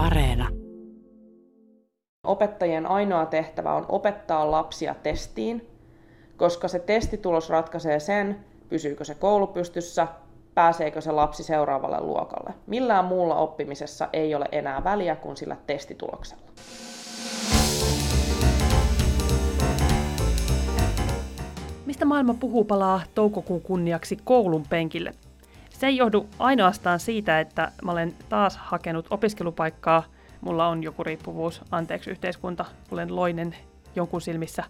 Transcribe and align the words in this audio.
Areena. 0.00 0.48
Opettajien 2.24 2.86
ainoa 2.86 3.26
tehtävä 3.26 3.74
on 3.74 3.86
opettaa 3.88 4.50
lapsia 4.50 4.94
testiin, 4.94 5.66
koska 6.36 6.68
se 6.68 6.78
testitulos 6.78 7.50
ratkaisee 7.50 8.00
sen, 8.00 8.44
pysyykö 8.68 9.04
se 9.04 9.14
koulu 9.14 9.46
pystyssä, 9.46 10.06
pääseekö 10.54 11.00
se 11.00 11.12
lapsi 11.12 11.42
seuraavalle 11.42 12.00
luokalle. 12.00 12.54
Millään 12.66 13.04
muulla 13.04 13.34
oppimisessa 13.34 14.08
ei 14.12 14.34
ole 14.34 14.46
enää 14.52 14.84
väliä 14.84 15.16
kuin 15.16 15.36
sillä 15.36 15.56
testituloksella. 15.66 16.42
Mistä 21.86 22.04
maailma 22.04 22.34
puhuu 22.34 22.64
palaa 22.64 23.00
toukokuun 23.14 23.62
kunniaksi 23.62 24.18
koulun 24.24 24.64
penkille? 24.70 25.14
Se 25.80 25.86
ei 25.86 25.96
johdu 25.96 26.28
ainoastaan 26.38 27.00
siitä, 27.00 27.40
että 27.40 27.72
mä 27.84 27.92
olen 27.92 28.14
taas 28.28 28.56
hakenut 28.56 29.06
opiskelupaikkaa. 29.10 30.02
Mulla 30.40 30.66
on 30.68 30.82
joku 30.82 31.04
riippuvuus, 31.04 31.62
anteeksi 31.70 32.10
yhteiskunta, 32.10 32.64
olen 32.90 33.16
loinen 33.16 33.56
jonkun 33.96 34.20
silmissä. 34.20 34.64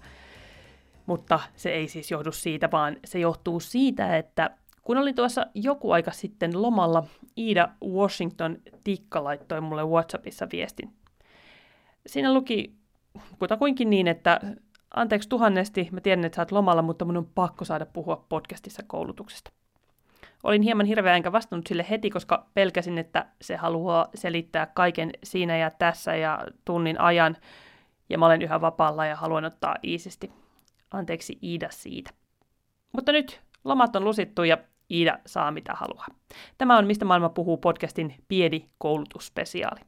Mutta 1.07 1.41
se 1.57 1.71
ei 1.71 1.89
siis 1.89 2.11
johdu 2.11 2.33
siitä, 2.33 2.71
vaan 2.71 2.97
se 3.05 3.19
johtuu 3.19 3.61
siitä, 3.61 4.17
että 4.17 4.51
kun 4.83 4.99
olin 4.99 5.15
tuossa 5.15 5.47
joku 5.55 5.91
aika 5.91 6.11
sitten 6.11 6.63
lomalla, 6.63 7.05
Iida 7.39 7.69
Washington 7.85 8.57
Tikka 8.85 9.25
laittoi 9.25 9.61
mulle 9.61 9.85
WhatsAppissa 9.85 10.49
viestin. 10.53 10.93
Siinä 12.07 12.35
luki 12.35 12.75
kutakuinkin 13.39 13.91
niin, 13.91 14.09
että 14.09 14.41
anteeksi 14.95 15.29
tuhannesti, 15.29 15.89
mä 15.93 16.01
tiedän, 16.01 16.25
että 16.25 16.37
sä 16.37 16.43
oot 16.43 16.53
lomalla, 16.53 16.83
mutta 16.83 17.05
mun 17.05 17.17
on 17.17 17.31
pakko 17.35 17.65
saada 17.65 17.87
puhua 17.87 18.25
podcastissa 18.29 18.83
koulutuksesta. 18.87 19.60
Olin 20.43 20.63
hieman 20.63 20.87
hirveä 20.87 21.17
enkä 21.17 21.33
vastannut 21.33 21.67
sille 21.67 21.87
heti, 21.91 22.11
koska 22.11 22.47
pelkäsin, 22.55 22.99
että 22.99 23.27
se 23.41 23.57
haluaa 23.57 24.09
selittää 24.15 24.67
kaiken 24.67 25.11
siinä 25.25 25.57
ja 25.57 25.71
tässä 25.71 26.17
ja 26.17 26.47
tunnin 26.65 27.01
ajan, 27.01 27.37
ja 28.09 28.19
mä 28.19 28.27
olen 28.27 28.43
yhä 28.43 28.61
vapaalla 28.61 29.07
ja 29.07 29.17
haluan 29.17 29.45
ottaa 29.45 29.77
iisisti. 29.85 30.33
Anteeksi 30.91 31.39
Iida 31.43 31.69
siitä. 31.71 32.11
Mutta 32.93 33.13
nyt 33.13 33.41
lomat 33.65 33.97
on 33.97 34.05
lusittu 34.05 34.45
ja 34.45 34.59
Iida 34.91 35.19
saa 35.27 35.51
mitä 35.51 35.73
haluaa. 35.75 36.07
Tämä 36.59 36.79
on 36.79 36.87
Mistä 36.87 37.05
maailma 37.05 37.29
puhuu 37.29 37.57
podcastin 37.57 38.15
pieni 38.29 38.71
koulutusspesiaali. 38.79 39.81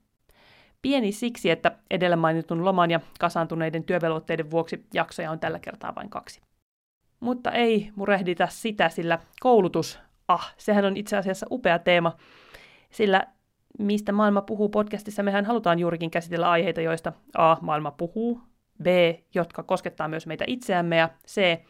Pieni 0.82 1.12
siksi, 1.12 1.50
että 1.50 1.72
edellä 1.90 2.16
mainitun 2.16 2.64
loman 2.64 2.90
ja 2.90 3.00
kasaantuneiden 3.20 3.84
työvelvoitteiden 3.84 4.50
vuoksi 4.50 4.86
jaksoja 4.94 5.30
on 5.30 5.40
tällä 5.40 5.58
kertaa 5.58 5.94
vain 5.94 6.10
kaksi. 6.10 6.40
Mutta 7.20 7.50
ei 7.50 7.90
murehdita 7.96 8.46
sitä, 8.46 8.88
sillä 8.88 9.18
koulutus, 9.40 9.98
ah, 10.28 10.54
sehän 10.56 10.84
on 10.84 10.96
itse 10.96 11.16
asiassa 11.16 11.46
upea 11.50 11.78
teema, 11.78 12.16
sillä 12.90 13.26
mistä 13.78 14.12
maailma 14.12 14.42
puhuu 14.42 14.68
podcastissa, 14.68 15.22
mehän 15.22 15.44
halutaan 15.44 15.78
juurikin 15.78 16.10
käsitellä 16.10 16.50
aiheita, 16.50 16.80
joista 16.80 17.12
A, 17.36 17.56
maailma 17.60 17.90
puhuu, 17.90 18.40
B, 18.82 18.86
jotka 19.34 19.62
koskettaa 19.62 20.08
myös 20.08 20.26
meitä 20.26 20.44
itseämme, 20.46 20.96
ja 20.96 21.08
C, 21.26 21.60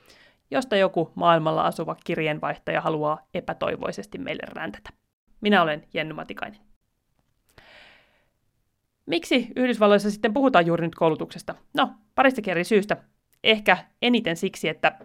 josta 0.51 0.77
joku 0.77 1.13
maailmalla 1.15 1.67
asuva 1.67 1.97
kirjeenvaihtaja 2.05 2.81
haluaa 2.81 3.27
epätoivoisesti 3.35 4.19
meille 4.19 4.43
räntätä. 4.47 4.91
Minä 5.41 5.63
olen 5.63 5.87
Jenny 5.95 6.15
Matikainen. 6.15 6.61
Miksi 9.07 9.49
Yhdysvalloissa 9.57 10.11
sitten 10.11 10.35
puhutaan 10.35 10.67
juuri 10.67 10.87
nyt 10.87 10.95
koulutuksesta? 10.95 11.55
No, 11.75 11.91
paristakin 12.15 12.51
eri 12.51 12.65
syystä. 12.65 12.97
Ehkä 13.45 13.79
eniten 14.03 14.37
siksi, 14.37 14.69
että 14.69 14.99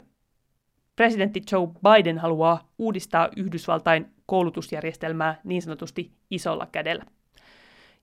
presidentti 0.97 1.41
Joe 1.51 1.67
Biden 1.67 2.17
haluaa 2.17 2.69
uudistaa 2.77 3.29
Yhdysvaltain 3.35 4.13
koulutusjärjestelmää 4.25 5.39
niin 5.43 5.61
sanotusti 5.61 6.11
isolla 6.31 6.67
kädellä. 6.71 7.05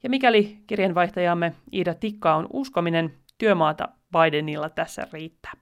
Ja 0.03 0.11
mikäli 0.11 0.59
kirjanvaihtajamme 0.67 1.55
Ida 1.73 1.95
Tikka 1.95 2.35
on 2.35 2.47
uskominen, 2.53 3.15
työmaata 3.39 3.89
Bidenilla 4.13 4.69
tässä 4.69 5.09
riittää. 5.13 5.53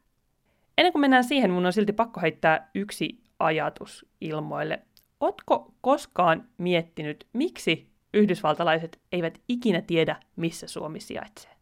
Ennen 0.79 0.93
kuin 0.93 1.01
mennään 1.01 1.25
siihen, 1.25 1.51
mun 1.51 1.67
on 1.67 1.73
silti 1.73 1.93
pakko 1.93 2.21
heittää 2.21 2.71
yksi 2.75 3.23
ajatus 3.39 4.07
ilmoille. 4.21 4.83
Ootko 5.21 5.75
koskaan 5.81 6.49
miettinyt, 6.59 7.27
miksi 7.33 7.93
yhdysvaltalaiset 8.15 9.01
eivät 9.13 9.41
ikinä 9.49 9.81
tiedä, 9.81 10.17
missä 10.37 10.67
Suomi 10.67 11.01
sijaitsee? 11.01 11.53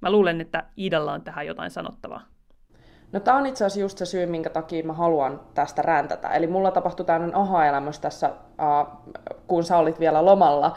Mä 0.00 0.10
luulen, 0.10 0.40
että 0.40 0.64
Iidalla 0.78 1.12
on 1.12 1.22
tähän 1.22 1.46
jotain 1.46 1.70
sanottavaa. 1.70 2.37
No 3.12 3.20
tämä 3.20 3.36
on 3.36 3.46
itse 3.46 3.64
asiassa 3.64 3.80
just 3.80 3.98
se 3.98 4.06
syy, 4.06 4.26
minkä 4.26 4.50
takia 4.50 4.84
mä 4.84 4.92
haluan 4.92 5.40
tästä 5.54 5.82
räntätä. 5.82 6.28
Eli 6.28 6.46
mulla 6.46 6.70
tapahtui 6.70 7.06
tämmöinen 7.06 7.36
aha-elämys 7.36 7.98
tässä, 7.98 8.28
uh, 8.30 9.14
kun 9.46 9.64
sä 9.64 9.76
olit 9.76 10.00
vielä 10.00 10.24
lomalla. 10.24 10.76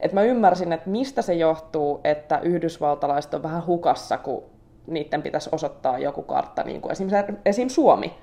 Että 0.00 0.14
mä 0.14 0.22
ymmärsin, 0.22 0.72
että 0.72 0.90
mistä 0.90 1.22
se 1.22 1.34
johtuu, 1.34 2.00
että 2.04 2.38
yhdysvaltalaiset 2.38 3.34
on 3.34 3.42
vähän 3.42 3.66
hukassa, 3.66 4.18
kun 4.18 4.44
niiden 4.86 5.22
pitäisi 5.22 5.50
osoittaa 5.52 5.98
joku 5.98 6.22
kartta, 6.22 6.62
niin 6.62 6.80
kuin 6.80 6.92
esim. 6.92 7.08
esim. 7.44 7.68
Suomi, 7.68 8.14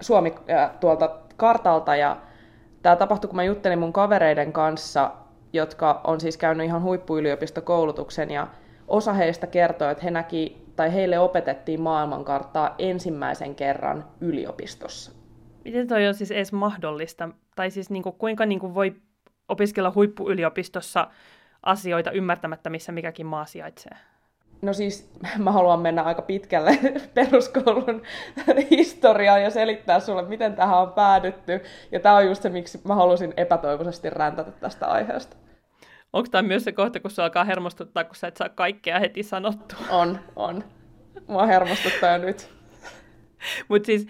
Suomi 0.00 0.34
äh, 0.50 0.70
tuolta 0.80 1.10
kartalta. 1.36 1.96
Ja 1.96 2.16
tämä 2.82 2.96
tapahtui, 2.96 3.28
kun 3.28 3.36
mä 3.36 3.44
juttelin 3.44 3.78
mun 3.78 3.92
kavereiden 3.92 4.52
kanssa, 4.52 5.10
jotka 5.52 6.00
on 6.04 6.20
siis 6.20 6.36
käynyt 6.36 6.66
ihan 6.66 6.82
huippuyliopistokoulutuksen, 6.82 8.30
ja 8.30 8.46
osa 8.88 9.12
heistä 9.12 9.46
kertoi, 9.46 9.92
että 9.92 10.04
he 10.04 10.10
näki, 10.10 10.61
tai 10.76 10.92
heille 10.94 11.18
opetettiin 11.18 11.80
maailmankarttaa 11.80 12.74
ensimmäisen 12.78 13.54
kerran 13.54 14.04
yliopistossa. 14.20 15.12
Miten 15.64 15.88
toi 15.88 16.06
on 16.06 16.14
siis 16.14 16.30
edes 16.30 16.52
mahdollista? 16.52 17.28
Tai 17.56 17.70
siis 17.70 17.90
niin 17.90 18.02
kuin, 18.02 18.14
kuinka 18.14 18.46
niin 18.46 18.60
kuin 18.60 18.74
voi 18.74 18.94
opiskella 19.48 19.92
huippuyliopistossa 19.94 21.06
asioita 21.62 22.10
ymmärtämättä, 22.10 22.70
missä 22.70 22.92
mikäkin 22.92 23.26
maa 23.26 23.46
sijaitsee? 23.46 23.96
No 24.62 24.72
siis 24.72 25.12
mä 25.38 25.52
haluan 25.52 25.80
mennä 25.80 26.02
aika 26.02 26.22
pitkälle 26.22 26.78
peruskoulun 27.14 28.02
historiaan 28.70 29.42
ja 29.42 29.50
selittää 29.50 30.00
sulle, 30.00 30.22
miten 30.22 30.54
tähän 30.54 30.78
on 30.78 30.92
päädytty. 30.92 31.60
Ja 31.92 32.00
tämä 32.00 32.16
on 32.16 32.26
just 32.26 32.42
se, 32.42 32.48
miksi 32.48 32.80
mä 32.84 32.94
halusin 32.94 33.34
epätoivoisesti 33.36 34.10
räntätä 34.10 34.50
tästä 34.50 34.86
aiheesta. 34.86 35.36
Onko 36.12 36.28
tämä 36.30 36.48
myös 36.48 36.64
se 36.64 36.72
kohta, 36.72 37.00
kun 37.00 37.10
se 37.10 37.22
alkaa 37.22 37.44
hermostuttaa, 37.44 38.04
kun 38.04 38.16
sä 38.16 38.26
et 38.26 38.36
saa 38.36 38.48
kaikkea 38.48 39.00
heti 39.00 39.22
sanottua? 39.22 39.78
On, 39.90 40.18
on. 40.36 40.64
Mua 41.26 41.46
hermostuttaa 41.46 42.18
nyt. 42.18 42.48
Mutta 43.68 43.86
siis 43.86 44.06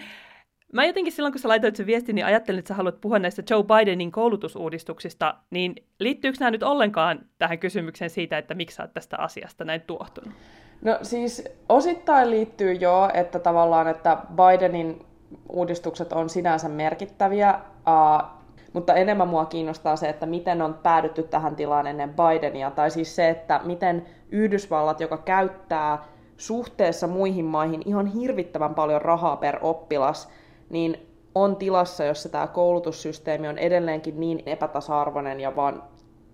Mä 0.72 0.84
jotenkin 0.84 1.12
silloin, 1.12 1.32
kun 1.32 1.40
sä 1.40 1.48
laitoit 1.48 1.76
sen 1.76 1.86
viestin, 1.86 2.14
niin 2.14 2.26
ajattelin, 2.26 2.58
että 2.58 2.68
sä 2.68 2.74
haluat 2.74 3.00
puhua 3.00 3.18
näistä 3.18 3.42
Joe 3.50 3.62
Bidenin 3.62 4.12
koulutusuudistuksista, 4.12 5.34
niin 5.50 5.74
liittyykö 6.00 6.36
nämä 6.40 6.50
nyt 6.50 6.62
ollenkaan 6.62 7.20
tähän 7.38 7.58
kysymykseen 7.58 8.10
siitä, 8.10 8.38
että 8.38 8.54
miksi 8.54 8.76
sä 8.76 8.82
oot 8.82 8.94
tästä 8.94 9.16
asiasta 9.18 9.64
näin 9.64 9.80
tuohtunut? 9.80 10.34
No 10.82 10.98
siis 11.02 11.44
osittain 11.68 12.30
liittyy 12.30 12.72
jo, 12.72 13.10
että 13.14 13.38
tavallaan, 13.38 13.88
että 13.88 14.18
Bidenin 14.36 15.06
uudistukset 15.48 16.12
on 16.12 16.30
sinänsä 16.30 16.68
merkittäviä, 16.68 17.54
uh, 17.54 18.41
mutta 18.72 18.94
enemmän 18.94 19.28
mua 19.28 19.44
kiinnostaa 19.44 19.96
se, 19.96 20.08
että 20.08 20.26
miten 20.26 20.62
on 20.62 20.74
päädytty 20.74 21.22
tähän 21.22 21.56
tilaan 21.56 21.86
ennen 21.86 22.14
Bidenia, 22.14 22.70
tai 22.70 22.90
siis 22.90 23.16
se, 23.16 23.28
että 23.28 23.60
miten 23.64 24.06
Yhdysvallat, 24.30 25.00
joka 25.00 25.16
käyttää 25.16 26.04
suhteessa 26.36 27.06
muihin 27.06 27.44
maihin 27.44 27.82
ihan 27.84 28.06
hirvittävän 28.06 28.74
paljon 28.74 29.02
rahaa 29.02 29.36
per 29.36 29.58
oppilas, 29.62 30.28
niin 30.70 31.06
on 31.34 31.56
tilassa, 31.56 32.04
jossa 32.04 32.28
tämä 32.28 32.46
koulutussysteemi 32.46 33.48
on 33.48 33.58
edelleenkin 33.58 34.20
niin 34.20 34.42
epätasa-arvoinen 34.46 35.40
ja 35.40 35.56
vaan 35.56 35.82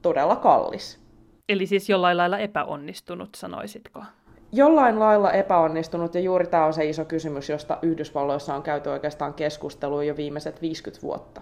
todella 0.02 0.36
kallis. 0.36 1.00
Eli 1.48 1.66
siis 1.66 1.88
jollain 1.88 2.16
lailla 2.16 2.38
epäonnistunut, 2.38 3.28
sanoisitko? 3.36 4.02
Jollain 4.52 4.98
lailla 4.98 5.32
epäonnistunut, 5.32 6.14
ja 6.14 6.20
juuri 6.20 6.46
tämä 6.46 6.64
on 6.64 6.72
se 6.72 6.84
iso 6.84 7.04
kysymys, 7.04 7.48
josta 7.48 7.78
Yhdysvalloissa 7.82 8.54
on 8.54 8.62
käyty 8.62 8.88
oikeastaan 8.88 9.34
keskustelua 9.34 10.04
jo 10.04 10.16
viimeiset 10.16 10.62
50 10.62 11.02
vuotta. 11.02 11.40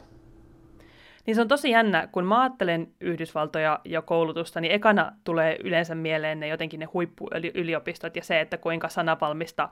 Niin 1.27 1.35
se 1.35 1.41
on 1.41 1.49
tosi 1.49 1.71
jännä, 1.71 2.09
kun 2.13 2.25
mä 2.25 2.41
ajattelen 2.41 2.89
Yhdysvaltoja 3.01 3.81
ja 3.85 4.03
koulutusta, 4.03 4.61
niin 4.61 4.73
ekana 4.73 5.13
tulee 5.25 5.57
yleensä 5.65 5.95
mieleen 5.95 6.41
ne 6.41 6.49
jotenkin 6.49 6.81
ne 6.81 6.87
huippuyliopistot 6.87 8.17
ja 8.17 8.23
se, 8.23 8.41
että 8.41 8.59
kuinka 8.59 8.89
sanavalmista 8.89 9.69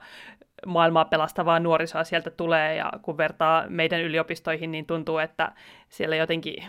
maailmaa 0.65 1.05
pelastavaa 1.05 1.59
nuorisoa 1.59 2.03
sieltä 2.03 2.29
tulee 2.29 2.75
ja 2.75 2.91
kun 3.01 3.17
vertaa 3.17 3.65
meidän 3.69 4.01
yliopistoihin, 4.01 4.71
niin 4.71 4.85
tuntuu, 4.85 5.17
että 5.17 5.51
siellä 5.89 6.15
jotenkin 6.15 6.63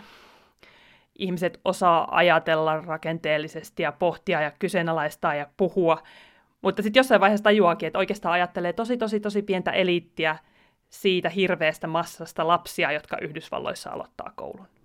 ihmiset 1.19 1.59
osaa 1.65 2.15
ajatella 2.15 2.81
rakenteellisesti 2.81 3.83
ja 3.83 3.91
pohtia 3.91 4.41
ja 4.41 4.51
kyseenalaistaa 4.59 5.35
ja 5.35 5.47
puhua, 5.57 6.03
mutta 6.61 6.81
sitten 6.81 6.99
jossain 6.99 7.21
vaiheessa 7.21 7.43
tajuakin, 7.43 7.87
että 7.87 7.99
oikeastaan 7.99 8.33
ajattelee 8.33 8.73
tosi, 8.73 8.97
tosi, 8.97 9.19
tosi 9.19 9.41
pientä 9.41 9.71
eliittiä 9.71 10.37
siitä 10.89 11.29
hirveästä 11.29 11.87
massasta 11.87 12.47
lapsia, 12.47 12.91
jotka 12.91 13.17
Yhdysvalloissa 13.21 13.89
aloittaa 13.89 14.33
koulun. 14.35 14.76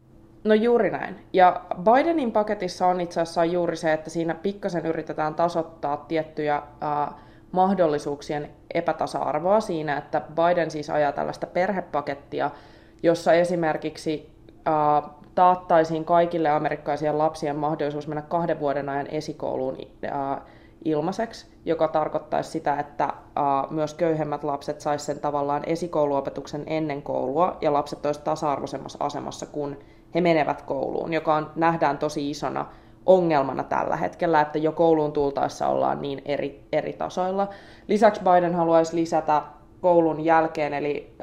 No 0.44 0.54
juuri 0.54 0.90
näin. 0.90 1.16
Ja 1.32 1.60
Bidenin 1.82 2.32
paketissa 2.32 2.86
on 2.86 3.00
itse 3.00 3.20
asiassa 3.20 3.44
juuri 3.44 3.76
se, 3.76 3.92
että 3.92 4.10
siinä 4.10 4.34
pikkasen 4.34 4.86
yritetään 4.86 5.34
tasoittaa 5.34 5.96
tiettyjä 5.96 6.56
äh, 6.56 7.14
mahdollisuuksien 7.52 8.50
epätasa-arvoa 8.74 9.60
siinä, 9.60 9.96
että 9.96 10.20
Biden 10.20 10.70
siis 10.70 10.90
ajaa 10.90 11.12
tällaista 11.12 11.46
perhepakettia, 11.46 12.50
jossa 13.02 13.32
esimerkiksi 13.32 14.30
äh, 14.68 15.10
taattaisiin 15.34 16.04
kaikille 16.04 16.48
amerikkalaisille 16.48 17.12
lapsien 17.12 17.56
mahdollisuus 17.56 18.08
mennä 18.08 18.22
kahden 18.22 18.60
vuoden 18.60 18.88
ajan 18.88 19.06
esikouluun 19.06 19.76
ilmaiseksi, 20.84 21.46
joka 21.64 21.88
tarkoittaisi 21.88 22.50
sitä, 22.50 22.80
että 22.80 23.12
myös 23.70 23.94
köyhemmät 23.94 24.44
lapset 24.44 24.80
saisivat 24.80 25.06
sen 25.06 25.20
tavallaan 25.20 25.62
esikouluopetuksen 25.66 26.62
ennen 26.66 27.02
koulua 27.02 27.56
ja 27.60 27.72
lapset 27.72 28.06
olisivat 28.06 28.24
tasa-arvoisemmassa 28.24 29.04
asemassa, 29.04 29.46
kun 29.46 29.76
he 30.14 30.20
menevät 30.20 30.62
kouluun, 30.62 31.12
joka 31.12 31.34
on, 31.34 31.50
nähdään 31.56 31.98
tosi 31.98 32.30
isona 32.30 32.66
ongelmana 33.06 33.64
tällä 33.64 33.96
hetkellä, 33.96 34.40
että 34.40 34.58
jo 34.58 34.72
kouluun 34.72 35.12
tultaessa 35.12 35.68
ollaan 35.68 36.02
niin 36.02 36.22
eri, 36.24 36.60
eri 36.72 36.92
tasoilla. 36.92 37.48
Lisäksi 37.88 38.20
Biden 38.20 38.54
haluaisi 38.54 38.96
lisätä 38.96 39.42
koulun 39.80 40.24
jälkeen, 40.24 40.74
eli 40.74 41.14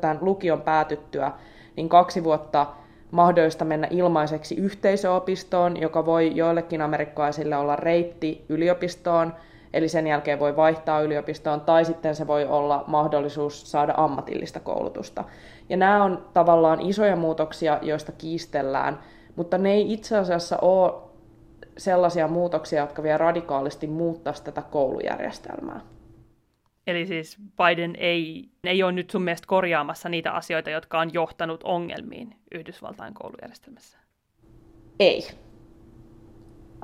tämän 0.00 0.18
lukion 0.20 0.60
päätyttyä, 0.62 1.32
niin 1.76 1.88
kaksi 1.88 2.24
vuotta 2.24 2.66
mahdollista 3.10 3.64
mennä 3.64 3.88
ilmaiseksi 3.90 4.54
yhteisöopistoon, 4.54 5.80
joka 5.80 6.06
voi 6.06 6.32
joillekin 6.34 6.82
amerikkalaisille 6.82 7.56
olla 7.56 7.76
reitti 7.76 8.44
yliopistoon, 8.48 9.34
eli 9.72 9.88
sen 9.88 10.06
jälkeen 10.06 10.40
voi 10.40 10.56
vaihtaa 10.56 11.00
yliopistoon, 11.00 11.60
tai 11.60 11.84
sitten 11.84 12.14
se 12.14 12.26
voi 12.26 12.44
olla 12.44 12.84
mahdollisuus 12.86 13.70
saada 13.70 13.94
ammatillista 13.96 14.60
koulutusta. 14.60 15.24
Ja 15.68 15.76
nämä 15.76 16.04
on 16.04 16.28
tavallaan 16.34 16.80
isoja 16.80 17.16
muutoksia, 17.16 17.78
joista 17.82 18.12
kiistellään, 18.12 18.98
mutta 19.36 19.58
ne 19.58 19.72
ei 19.72 19.92
itse 19.92 20.16
asiassa 20.18 20.58
ole 20.58 21.02
sellaisia 21.78 22.28
muutoksia, 22.28 22.80
jotka 22.80 23.02
vielä 23.02 23.18
radikaalisti 23.18 23.86
muuttaisi 23.86 24.44
tätä 24.44 24.62
koulujärjestelmää. 24.62 25.80
Eli 26.86 27.06
siis 27.06 27.36
Biden 27.56 27.96
ei, 27.98 28.48
ei 28.64 28.82
ole 28.82 28.92
nyt 28.92 29.10
sun 29.10 29.22
mielestä 29.22 29.46
korjaamassa 29.46 30.08
niitä 30.08 30.32
asioita, 30.32 30.70
jotka 30.70 31.00
on 31.00 31.14
johtanut 31.14 31.60
ongelmiin 31.64 32.36
Yhdysvaltain 32.54 33.14
koulujärjestelmässä? 33.14 33.98
Ei. 35.00 35.43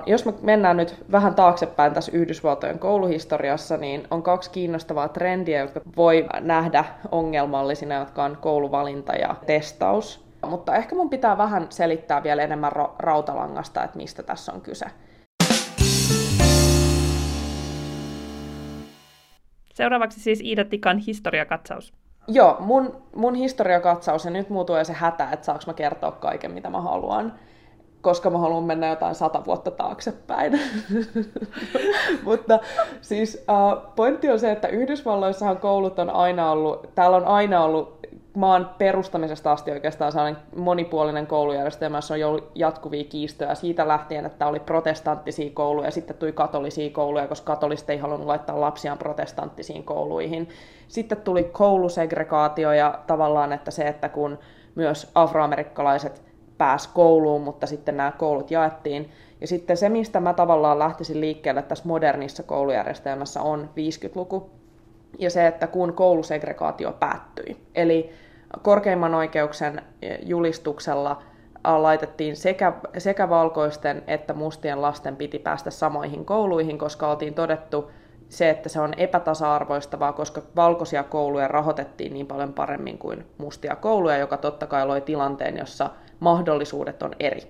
Jos 0.05 0.25
me 0.25 0.33
mennään 0.41 0.77
nyt 0.77 1.05
vähän 1.11 1.35
taaksepäin 1.35 1.93
tässä 1.93 2.11
Yhdysvaltojen 2.15 2.79
kouluhistoriassa, 2.79 3.77
niin 3.77 4.07
on 4.11 4.23
kaksi 4.23 4.51
kiinnostavaa 4.51 5.07
trendiä, 5.09 5.59
jotka 5.59 5.81
voi 5.95 6.27
nähdä 6.39 6.85
ongelmallisina, 7.11 7.95
jotka 7.95 8.23
on 8.23 8.37
kouluvalinta 8.41 9.13
ja 9.13 9.35
testaus. 9.45 10.25
Mutta 10.49 10.75
ehkä 10.75 10.95
mun 10.95 11.09
pitää 11.09 11.37
vähän 11.37 11.67
selittää 11.69 12.23
vielä 12.23 12.43
enemmän 12.43 12.71
rautalangasta, 12.99 13.83
että 13.83 13.97
mistä 13.97 14.23
tässä 14.23 14.53
on 14.53 14.61
kyse. 14.61 14.85
Seuraavaksi 19.73 20.19
siis 20.19 20.41
Iida 20.41 20.65
Tikan 20.65 20.97
historiakatsaus. 20.97 21.93
Joo, 22.27 22.57
mun, 22.59 23.03
mun 23.15 23.35
historiakatsaus, 23.35 24.25
ja 24.25 24.31
nyt 24.31 24.49
muutuu 24.49 24.75
se 24.83 24.93
hätä, 24.93 25.29
että 25.31 25.45
saanko 25.45 25.63
mä 25.67 25.73
kertoa 25.73 26.11
kaiken, 26.11 26.51
mitä 26.51 26.69
mä 26.69 26.81
haluan 26.81 27.33
koska 28.01 28.29
mä 28.29 28.37
haluan 28.37 28.63
mennä 28.63 28.87
jotain 28.87 29.15
sata 29.15 29.45
vuotta 29.45 29.71
taaksepäin. 29.71 30.59
Mutta 32.23 32.59
siis 33.01 33.45
uh, 33.49 33.93
pointti 33.95 34.29
on 34.29 34.39
se, 34.39 34.51
että 34.51 34.67
Yhdysvalloissahan 34.67 35.57
koulut 35.57 35.99
on 35.99 36.09
aina 36.09 36.51
ollut, 36.51 36.89
täällä 36.95 37.17
on 37.17 37.25
aina 37.25 37.63
ollut 37.63 38.01
maan 38.33 38.69
perustamisesta 38.77 39.51
asti 39.51 39.71
oikeastaan 39.71 40.11
sellainen 40.11 40.41
monipuolinen 40.55 41.27
koulujärjestelmä, 41.27 41.97
jossa 41.97 42.13
on 42.13 42.23
ollut 42.23 42.51
jatkuvia 42.55 43.03
kiistoja 43.03 43.55
siitä 43.55 43.87
lähtien, 43.87 44.25
että 44.25 44.47
oli 44.47 44.59
protestanttisia 44.59 45.51
kouluja 45.53 45.87
ja 45.87 45.91
sitten 45.91 46.17
tuli 46.17 46.31
katolisia 46.31 46.89
kouluja, 46.89 47.27
koska 47.27 47.53
katoliset 47.53 47.89
ei 47.89 47.97
halunnut 47.97 48.27
laittaa 48.27 48.61
lapsiaan 48.61 48.97
protestanttisiin 48.97 49.83
kouluihin. 49.83 50.49
Sitten 50.87 51.21
tuli 51.21 51.43
koulusegregaatio 51.43 52.71
ja 52.71 52.99
tavallaan, 53.07 53.53
että 53.53 53.71
se, 53.71 53.87
että 53.87 54.09
kun 54.09 54.39
myös 54.75 55.11
afroamerikkalaiset 55.15 56.30
pääsi 56.61 56.89
kouluun, 56.93 57.41
mutta 57.41 57.67
sitten 57.67 57.97
nämä 57.97 58.11
koulut 58.11 58.51
jaettiin. 58.51 59.11
Ja 59.41 59.47
sitten 59.47 59.77
se, 59.77 59.89
mistä 59.89 60.19
mä 60.19 60.33
tavallaan 60.33 60.79
lähtisin 60.79 61.21
liikkeelle 61.21 61.61
tässä 61.61 61.87
modernissa 61.87 62.43
koulujärjestelmässä 62.43 63.41
on 63.41 63.69
50-luku, 63.69 64.49
ja 65.19 65.29
se, 65.29 65.47
että 65.47 65.67
kun 65.67 65.93
koulusegregaatio 65.93 66.91
päättyi. 66.91 67.57
Eli 67.75 68.09
korkeimman 68.61 69.15
oikeuksen 69.15 69.81
julistuksella 70.23 71.21
laitettiin 71.63 72.35
sekä, 72.35 72.73
sekä 72.97 73.29
valkoisten 73.29 74.03
että 74.07 74.33
mustien 74.33 74.81
lasten 74.81 75.15
piti 75.15 75.39
päästä 75.39 75.71
samoihin 75.71 76.25
kouluihin, 76.25 76.77
koska 76.77 77.11
oltiin 77.11 77.33
todettu 77.33 77.91
se, 78.29 78.49
että 78.49 78.69
se 78.69 78.79
on 78.79 78.93
epätasa-arvoistavaa, 78.97 80.13
koska 80.13 80.41
valkoisia 80.55 81.03
kouluja 81.03 81.47
rahoitettiin 81.47 82.13
niin 82.13 82.27
paljon 82.27 82.53
paremmin 82.53 82.97
kuin 82.97 83.25
mustia 83.37 83.75
kouluja, 83.75 84.17
joka 84.17 84.37
totta 84.37 84.67
kai 84.67 84.85
loi 84.85 85.01
tilanteen, 85.01 85.57
jossa 85.57 85.89
mahdollisuudet 86.21 87.03
on 87.03 87.11
eri. 87.19 87.41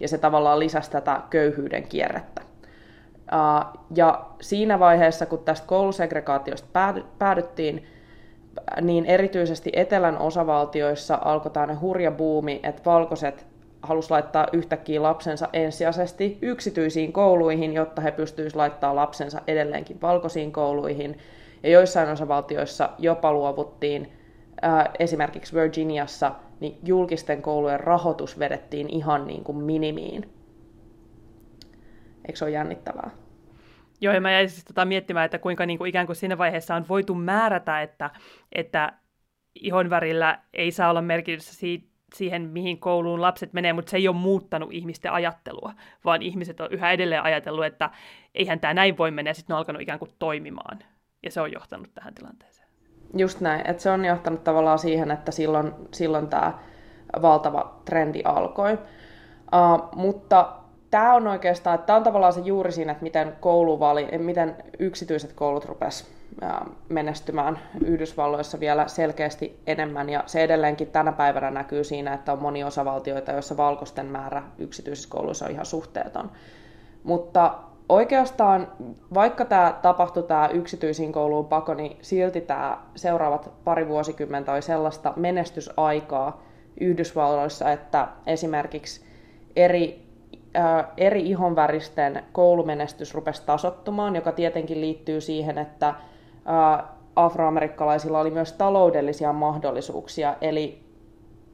Ja 0.00 0.08
se 0.08 0.18
tavallaan 0.18 0.58
lisäsi 0.58 0.90
tätä 0.90 1.20
köyhyyden 1.30 1.82
kierrettä. 1.82 2.42
Ja 3.94 4.26
siinä 4.40 4.78
vaiheessa, 4.78 5.26
kun 5.26 5.38
tästä 5.38 5.66
koulusegregaatiosta 5.66 6.68
päädyttiin, 7.18 7.86
niin 8.82 9.06
erityisesti 9.06 9.72
etelän 9.72 10.18
osavaltioissa 10.18 11.18
alkoi 11.24 11.50
tämä 11.50 11.76
hurja 11.80 12.10
buumi, 12.10 12.60
että 12.62 12.82
valkoiset 12.86 13.46
halusi 13.82 14.10
laittaa 14.10 14.46
yhtäkkiä 14.52 15.02
lapsensa 15.02 15.48
ensisijaisesti 15.52 16.38
yksityisiin 16.42 17.12
kouluihin, 17.12 17.72
jotta 17.72 18.02
he 18.02 18.10
pystyisivät 18.10 18.56
laittamaan 18.56 18.96
lapsensa 18.96 19.40
edelleenkin 19.46 20.00
valkoisiin 20.02 20.52
kouluihin. 20.52 21.18
Ja 21.62 21.70
joissain 21.70 22.08
osavaltioissa 22.08 22.90
jopa 22.98 23.32
luovuttiin, 23.32 24.12
esimerkiksi 24.98 25.54
Virginiassa, 25.54 26.32
niin 26.60 26.78
julkisten 26.84 27.42
koulujen 27.42 27.80
rahoitus 27.80 28.38
vedettiin 28.38 28.90
ihan 28.90 29.26
niin 29.26 29.44
kuin 29.44 29.58
minimiin. 29.58 30.30
Eikö 32.26 32.38
se 32.38 32.44
ole 32.44 32.52
jännittävää? 32.52 33.10
Joo, 34.00 34.14
ja 34.14 34.20
mä 34.20 34.32
jäin 34.32 34.50
siis 34.50 34.64
tota 34.64 34.84
miettimään, 34.84 35.24
että 35.24 35.38
kuinka 35.38 35.66
niin 35.66 35.78
kuin 35.78 35.88
ikään 35.88 36.06
kuin 36.06 36.16
siinä 36.16 36.38
vaiheessa 36.38 36.74
on 36.74 36.88
voitu 36.88 37.14
määrätä, 37.14 37.82
että, 37.82 38.10
että 38.52 38.92
ihonvärillä 39.54 40.38
ei 40.52 40.70
saa 40.70 40.90
olla 40.90 41.02
merkitystä 41.02 41.54
siitä, 41.54 41.88
siihen, 42.14 42.42
mihin 42.42 42.78
kouluun 42.78 43.20
lapset 43.20 43.52
menee, 43.52 43.72
mutta 43.72 43.90
se 43.90 43.96
ei 43.96 44.08
ole 44.08 44.16
muuttanut 44.16 44.72
ihmisten 44.72 45.12
ajattelua, 45.12 45.72
vaan 46.04 46.22
ihmiset 46.22 46.60
on 46.60 46.68
yhä 46.70 46.92
edelleen 46.92 47.22
ajatellut, 47.22 47.64
että 47.64 47.90
eihän 48.34 48.60
tämä 48.60 48.74
näin 48.74 48.98
voi 48.98 49.10
mennä, 49.10 49.30
ja 49.30 49.34
sitten 49.34 49.54
on 49.54 49.58
alkanut 49.58 49.82
ikään 49.82 49.98
kuin 49.98 50.10
toimimaan. 50.18 50.78
Ja 51.22 51.30
se 51.30 51.40
on 51.40 51.52
johtanut 51.52 51.94
tähän 51.94 52.14
tilanteeseen. 52.14 52.57
Just 53.16 53.40
näin, 53.40 53.70
että 53.70 53.82
se 53.82 53.90
on 53.90 54.04
johtanut 54.04 54.44
tavallaan 54.44 54.78
siihen, 54.78 55.10
että 55.10 55.32
silloin, 55.32 55.72
silloin 55.92 56.28
tämä 56.28 56.58
valtava 57.22 57.74
trendi 57.84 58.22
alkoi. 58.24 58.72
Uh, 58.72 59.88
mutta 59.96 60.52
tämä 60.90 61.14
on 61.14 61.26
oikeastaan, 61.26 61.78
tämä 61.78 61.96
on 61.96 62.02
tavallaan 62.02 62.32
se 62.32 62.40
juuri 62.40 62.72
siinä, 62.72 62.92
että 62.92 63.02
miten, 63.02 63.36
kouluvali, 63.40 64.18
miten 64.18 64.56
yksityiset 64.78 65.32
koulut 65.32 65.64
rupes 65.64 66.18
menestymään 66.88 67.58
Yhdysvalloissa 67.84 68.60
vielä 68.60 68.88
selkeästi 68.88 69.60
enemmän, 69.66 70.08
ja 70.08 70.22
se 70.26 70.42
edelleenkin 70.42 70.88
tänä 70.88 71.12
päivänä 71.12 71.50
näkyy 71.50 71.84
siinä, 71.84 72.14
että 72.14 72.32
on 72.32 72.42
monia 72.42 72.66
osavaltioita, 72.66 73.32
joissa 73.32 73.56
valkoisten 73.56 74.06
määrä 74.06 74.42
yksityisissä 74.58 75.10
kouluissa 75.10 75.44
on 75.44 75.50
ihan 75.50 75.66
suhteeton. 75.66 76.30
Mutta 77.02 77.54
oikeastaan, 77.88 78.72
vaikka 79.14 79.44
tämä 79.44 79.78
tapahtui 79.82 80.22
tämä 80.22 80.48
yksityisiin 80.48 81.12
kouluun 81.12 81.46
pako, 81.46 81.74
niin 81.74 81.96
silti 82.02 82.40
tämä 82.40 82.78
seuraavat 82.96 83.50
pari 83.64 83.88
vuosikymmentä 83.88 84.52
oli 84.52 84.62
sellaista 84.62 85.12
menestysaikaa 85.16 86.42
Yhdysvalloissa, 86.80 87.72
että 87.72 88.08
esimerkiksi 88.26 89.04
eri 89.56 90.08
eri 90.96 91.30
ihonväristen 91.30 92.24
koulumenestys 92.32 93.14
rupesi 93.14 93.46
tasottumaan, 93.46 94.16
joka 94.16 94.32
tietenkin 94.32 94.80
liittyy 94.80 95.20
siihen, 95.20 95.58
että 95.58 95.94
afroamerikkalaisilla 97.16 98.20
oli 98.20 98.30
myös 98.30 98.52
taloudellisia 98.52 99.32
mahdollisuuksia. 99.32 100.36
Eli 100.40 100.84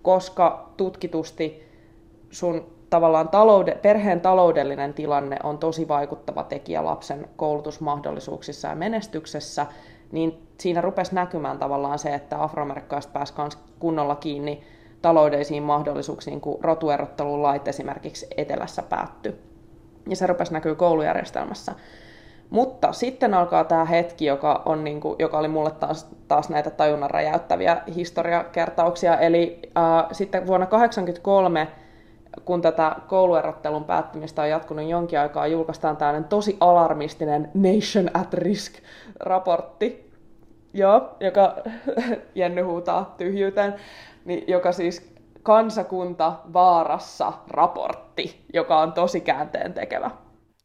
koska 0.03 0.73
tutkitusti 0.77 1.69
sun 2.31 2.74
tavallaan 2.95 3.29
taloude, 3.29 3.79
perheen 3.83 4.21
taloudellinen 4.21 4.95
tilanne 4.95 5.37
on 5.43 5.59
tosi 5.59 5.89
vaikuttava 5.89 6.45
tekijä 6.45 6.85
lapsen 6.85 7.29
koulutusmahdollisuuksissa 7.37 8.69
ja 8.69 8.75
menestyksessä, 8.75 9.67
niin 10.13 10.47
siinä 10.61 10.81
rupesi 10.81 11.15
näkymään 11.15 11.59
tavallaan 11.59 11.99
se, 11.99 12.15
että 12.15 12.43
afroamerikkalaiset 12.43 13.13
pääsivät 13.13 13.59
kunnolla 13.79 14.15
kiinni 14.15 14.63
taloudellisiin 15.03 15.63
mahdollisuuksiin, 15.63 16.41
kun 16.41 16.59
rotuerottelun 16.65 17.43
lait 17.43 17.69
esimerkiksi 17.69 18.27
etelässä 18.37 18.83
päättyi. 18.83 19.35
Ja 20.09 20.17
se 20.17 20.27
rupesi 20.27 20.53
näkyy 20.53 20.75
koulujärjestelmässä. 20.75 21.75
Mutta 22.51 22.93
sitten 22.93 23.35
alkaa 23.35 23.65
tämä 23.65 23.85
hetki, 23.85 24.25
joka, 24.25 24.63
on 24.67 24.85
niin 24.85 25.01
kuin, 25.01 25.17
joka 25.19 25.39
oli 25.39 25.49
mulle 25.49 25.71
taas, 25.71 26.07
taas 26.29 26.49
näitä 26.49 26.71
tajunnan 26.71 27.11
räjäyttäviä 27.11 27.83
historiakertauksia. 27.95 29.19
Eli 29.19 29.61
äh, 29.77 30.07
sitten 30.13 30.47
vuonna 30.47 30.67
1983, 30.67 31.84
kun 32.45 32.63
tätä 32.63 32.97
kouluerottelun 33.09 33.85
päättymistä 33.85 34.43
on 34.43 34.49
jatkunut 34.49 34.89
jonkin 34.89 35.21
aikaa, 35.21 35.47
julkaistaan 35.47 35.97
tällainen 35.97 36.25
tosi 36.25 36.57
alarmistinen 36.61 37.51
Nation 37.55 38.11
at 38.15 38.35
Risk-raportti, 38.35 40.05
Joo, 40.75 41.17
joka 41.21 41.57
Jenny 42.35 42.63
huutaa 42.63 43.15
tyhjyyteen, 43.19 43.75
niin 44.25 44.45
joka 44.47 44.73
siis 44.73 45.15
kansakunta 45.43 46.33
vaarassa 46.53 47.33
raportti, 47.49 48.45
joka 48.53 48.81
on 48.81 48.93
tosi 48.93 49.21
käänteen 49.21 49.75
tekevä. 49.75 50.11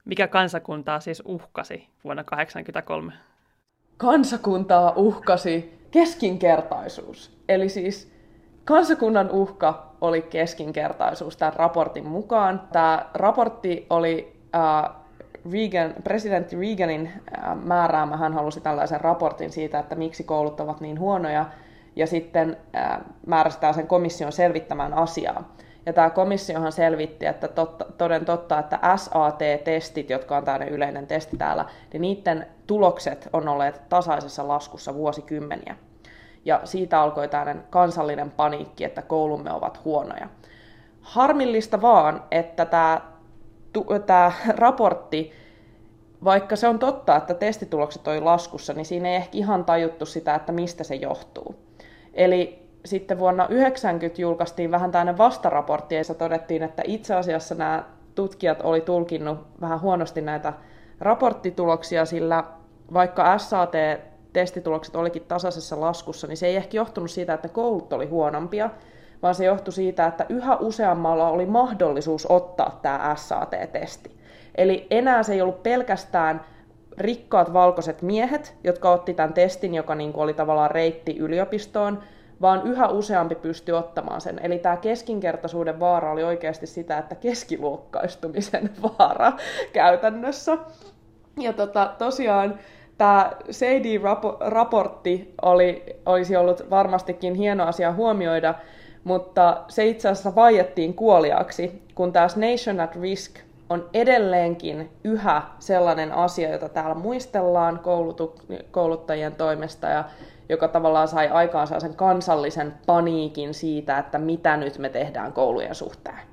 Mikä 0.05 0.27
kansakuntaa 0.27 0.99
siis 0.99 1.23
uhkasi 1.25 1.87
vuonna 2.03 2.23
1983? 2.23 3.13
Kansakuntaa 3.97 4.93
uhkasi 4.95 5.79
keskinkertaisuus. 5.91 7.39
Eli 7.49 7.69
siis 7.69 8.18
kansakunnan 8.69 9.31
uhka 9.31 9.91
oli 10.01 10.21
keskinkertaisuus 10.21 11.37
tämän 11.37 11.53
raportin 11.53 12.07
mukaan. 12.07 12.61
Tämä 12.71 13.05
raportti 13.13 13.85
oli 13.89 14.41
äh, 14.55 14.91
Reagan, 15.51 15.93
presidentti 16.03 16.55
Reaganin 16.55 17.07
äh, 17.07 17.57
määräämä. 17.63 18.17
Hän 18.17 18.33
halusi 18.33 18.61
tällaisen 18.61 19.01
raportin 19.01 19.51
siitä, 19.51 19.79
että 19.79 19.95
miksi 19.95 20.23
koulut 20.23 20.59
ovat 20.59 20.81
niin 20.81 20.99
huonoja. 20.99 21.45
Ja 21.95 22.07
sitten 22.07 22.57
äh, 22.75 22.97
määrästään 23.27 23.73
sen 23.73 23.87
komission 23.87 24.31
selvittämään 24.31 24.93
asiaa. 24.93 25.53
Ja 25.85 25.93
tämä 25.93 26.09
komissiohan 26.09 26.71
selvitti, 26.71 27.25
että 27.25 27.47
totta, 27.47 27.85
toden 27.97 28.25
totta, 28.25 28.59
että 28.59 28.79
SAT-testit, 28.95 30.09
jotka 30.09 30.37
on 30.37 30.45
tämmöinen 30.45 30.69
yleinen 30.69 31.07
testi 31.07 31.37
täällä, 31.37 31.65
niin 31.93 32.01
niiden 32.01 32.47
tulokset 32.67 33.29
on 33.33 33.47
olleet 33.47 33.81
tasaisessa 33.89 34.47
laskussa 34.47 34.93
vuosikymmeniä. 34.93 35.75
Ja 36.45 36.61
siitä 36.63 37.01
alkoi 37.01 37.27
tämmöinen 37.27 37.63
kansallinen 37.69 38.31
paniikki, 38.31 38.83
että 38.83 39.01
koulumme 39.01 39.51
ovat 39.51 39.85
huonoja. 39.85 40.29
Harmillista 41.01 41.81
vaan, 41.81 42.23
että 42.31 42.65
tämä, 42.65 43.01
tämä 44.05 44.31
raportti, 44.47 45.31
vaikka 46.23 46.55
se 46.55 46.67
on 46.67 46.79
totta, 46.79 47.15
että 47.15 47.33
testitulokset 47.33 48.07
oli 48.07 48.21
laskussa, 48.21 48.73
niin 48.73 48.85
siinä 48.85 49.09
ei 49.09 49.15
ehkä 49.15 49.37
ihan 49.37 49.65
tajuttu 49.65 50.05
sitä, 50.05 50.35
että 50.35 50.51
mistä 50.51 50.83
se 50.83 50.95
johtuu. 50.95 51.55
Eli 52.13 52.69
sitten 52.85 53.19
vuonna 53.19 53.47
90 53.47 54.21
julkaistiin 54.21 54.71
vähän 54.71 54.91
tämmöinen 54.91 55.17
vastaraportti, 55.17 55.95
jossa 55.95 56.13
todettiin, 56.13 56.63
että 56.63 56.83
itse 56.85 57.15
asiassa 57.15 57.55
nämä 57.55 57.83
tutkijat 58.15 58.61
oli 58.61 58.81
tulkinnut 58.81 59.39
vähän 59.61 59.81
huonosti 59.81 60.21
näitä 60.21 60.53
raporttituloksia, 60.99 62.05
sillä 62.05 62.43
vaikka 62.93 63.33
SAT-testitulokset 64.29 64.95
olikin 64.95 65.25
tasaisessa 65.27 65.81
laskussa, 65.81 66.27
niin 66.27 66.37
se 66.37 66.47
ei 66.47 66.55
ehkä 66.55 66.77
johtunut 66.77 67.11
siitä, 67.11 67.33
että 67.33 67.49
koulut 67.49 67.93
oli 67.93 68.05
huonompia, 68.05 68.69
vaan 69.21 69.35
se 69.35 69.45
johtui 69.45 69.73
siitä, 69.73 70.07
että 70.07 70.25
yhä 70.29 70.55
useammalla 70.55 71.29
oli 71.29 71.45
mahdollisuus 71.45 72.25
ottaa 72.25 72.79
tämä 72.81 73.15
SAT-testi. 73.15 74.19
Eli 74.55 74.87
enää 74.91 75.23
se 75.23 75.33
ei 75.33 75.41
ollut 75.41 75.63
pelkästään 75.63 76.45
rikkaat 76.97 77.53
valkoiset 77.53 78.01
miehet, 78.01 78.55
jotka 78.63 78.91
otti 78.91 79.13
tämän 79.13 79.33
testin, 79.33 79.75
joka 79.75 79.95
niin 79.95 80.11
oli 80.13 80.33
tavallaan 80.33 80.71
reitti 80.71 81.17
yliopistoon, 81.17 81.99
vaan 82.41 82.67
yhä 82.67 82.87
useampi 82.87 83.35
pystyi 83.35 83.75
ottamaan 83.75 84.21
sen. 84.21 84.39
Eli 84.43 84.59
tämä 84.59 84.77
keskinkertaisuuden 84.77 85.79
vaara 85.79 86.11
oli 86.11 86.23
oikeasti 86.23 86.67
sitä, 86.67 86.97
että 86.97 87.15
keskiluokkaistumisen 87.15 88.69
vaara 88.99 89.33
käytännössä. 89.73 90.57
Ja 91.39 91.53
tota, 91.53 91.95
tosiaan 91.97 92.59
tämä 92.99 93.31
Sadie-raportti 93.51 95.33
oli, 95.41 95.83
olisi 96.05 96.35
ollut 96.35 96.69
varmastikin 96.69 97.35
hieno 97.35 97.65
asia 97.67 97.93
huomioida, 97.93 98.55
mutta 99.03 99.63
se 99.67 99.85
itse 99.85 100.09
asiassa 100.09 100.35
vaiettiin 100.35 100.93
kuoliaksi, 100.93 101.81
kun 101.95 102.13
tämä 102.13 102.27
Nation 102.35 102.79
at 102.79 102.95
Risk 102.95 103.39
on 103.69 103.89
edelleenkin 103.93 104.89
yhä 105.03 105.41
sellainen 105.59 106.11
asia, 106.11 106.51
jota 106.51 106.69
täällä 106.69 106.95
muistellaan 106.95 107.79
koulutu- 107.79 108.41
kouluttajien 108.71 109.35
toimesta 109.35 109.87
ja 109.87 110.03
joka 110.49 110.67
tavallaan 110.67 111.07
sai 111.07 111.27
aikaan 111.27 111.67
sen 111.67 111.95
kansallisen 111.95 112.73
paniikin 112.85 113.53
siitä, 113.53 113.97
että 113.97 114.17
mitä 114.17 114.57
nyt 114.57 114.77
me 114.77 114.89
tehdään 114.89 115.33
koulujen 115.33 115.75
suhteen. 115.75 116.28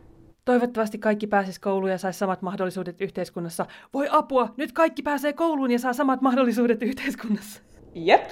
Toivottavasti 0.46 0.98
kaikki 0.98 1.26
pääsisi 1.26 1.60
kouluun 1.60 1.90
ja 1.90 1.98
saisi 1.98 2.18
samat 2.18 2.42
mahdollisuudet 2.42 3.00
yhteiskunnassa. 3.00 3.66
Voi 3.94 4.08
apua, 4.10 4.54
nyt 4.56 4.72
kaikki 4.72 5.02
pääsee 5.02 5.32
kouluun 5.32 5.70
ja 5.70 5.78
saa 5.78 5.92
samat 5.92 6.20
mahdollisuudet 6.20 6.82
yhteiskunnassa. 6.82 7.62
Jep. 7.94 8.30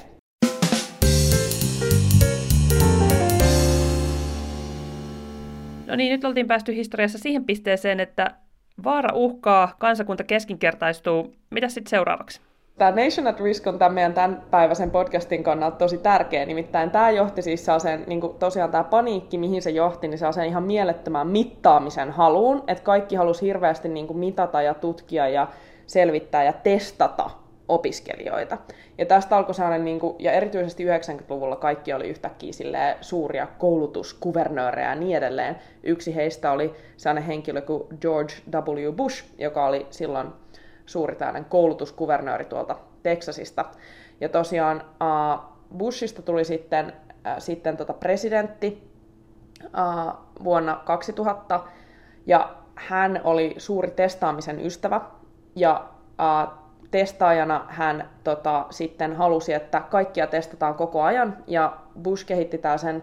No 5.87 5.97
niin, 5.97 6.13
nyt 6.13 6.25
oltiin 6.25 6.47
päästy 6.47 6.75
historiassa 6.75 7.19
siihen 7.19 7.45
pisteeseen, 7.45 8.01
että 8.01 8.31
vaara 8.85 9.15
uhkaa, 9.15 9.75
kansakunta 9.79 10.25
keskinkertaistuu. 10.25 11.35
Mitä 11.51 11.69
sitten 11.69 11.91
seuraavaksi? 11.91 12.41
Tämä 12.79 12.91
Nation 12.91 13.27
at 13.27 13.41
Risk 13.41 13.67
on 13.67 13.79
tämän 13.79 13.95
meidän 13.95 14.15
tämän 14.15 14.43
päiväisen 14.51 14.91
podcastin 14.91 15.43
kannalta 15.43 15.77
tosi 15.77 15.99
tärkeä, 15.99 16.47
nimittäin 16.47 16.91
tämä 16.91 17.11
johti 17.11 17.43
siis 17.43 17.67
sen, 17.79 18.05
niin 18.07 18.21
kuin 18.21 18.39
tosiaan 18.39 18.71
tämä 18.71 18.85
paniikki, 18.85 19.39
mihin 19.39 19.63
se 19.63 19.71
johti, 19.71 20.09
niin 20.09 20.19
sen 20.19 20.47
ihan 20.47 20.63
mielettömään 20.63 21.27
mittaamisen 21.27 22.11
haluun, 22.11 22.65
että 22.67 22.85
kaikki 22.85 23.17
halusi 23.17 23.47
hirveästi 23.47 23.89
niin 23.89 24.07
kuin 24.07 24.19
mitata 24.19 24.63
ja 24.63 24.75
tutkia 24.75 25.29
ja 25.29 25.49
selvittää 25.87 26.45
ja 26.45 26.53
testata 26.53 27.31
opiskelijoita. 27.69 28.59
Ja 28.99 29.07
tästä 29.07 29.37
alkoi 29.37 29.55
sellainen, 29.55 29.85
niin 29.85 30.01
kuin, 30.01 30.17
ja 30.19 30.33
erityisesti 30.33 30.85
90-luvulla 30.85 31.57
kaikki 31.57 31.93
oli 31.93 32.09
yhtäkkiä 32.09 32.53
suuria 33.01 33.47
koulutuskuvernöörejä 33.59 34.89
ja 34.89 34.95
niin 34.95 35.17
edelleen. 35.17 35.57
Yksi 35.83 36.15
heistä 36.15 36.53
oli 36.53 36.75
sellainen 36.97 37.25
henkilö 37.25 37.61
kuin 37.61 37.83
George 38.01 38.35
W. 38.51 38.93
Bush, 38.93 39.25
joka 39.39 39.67
oli 39.67 39.87
silloin 39.91 40.29
suuri 40.87 41.17
tällainen 41.17 41.45
koulutuskuvernööri 41.45 42.45
tuolta 42.45 42.77
Teksasista. 43.03 43.65
Ja 44.21 44.29
tosiaan 44.29 44.83
Bushista 45.77 46.23
tuli 46.23 46.45
sitten, 46.45 46.93
sitten 47.39 47.77
tota 47.77 47.93
presidentti 47.93 48.91
vuonna 50.45 50.81
2000, 50.85 51.61
ja 52.27 52.55
hän 52.75 53.21
oli 53.25 53.55
suuri 53.59 53.91
testaamisen 53.91 54.67
ystävä, 54.67 55.01
ja 55.57 55.89
testaajana 56.91 57.65
hän 57.69 58.11
tota, 58.25 58.67
sitten 58.71 59.17
halusi, 59.17 59.53
että 59.53 59.81
kaikkia 59.81 60.27
testataan 60.27 60.75
koko 60.75 61.03
ajan, 61.03 61.37
ja 61.47 61.77
Bush 62.03 62.27
kehitti 62.27 62.61
sen 62.77 63.03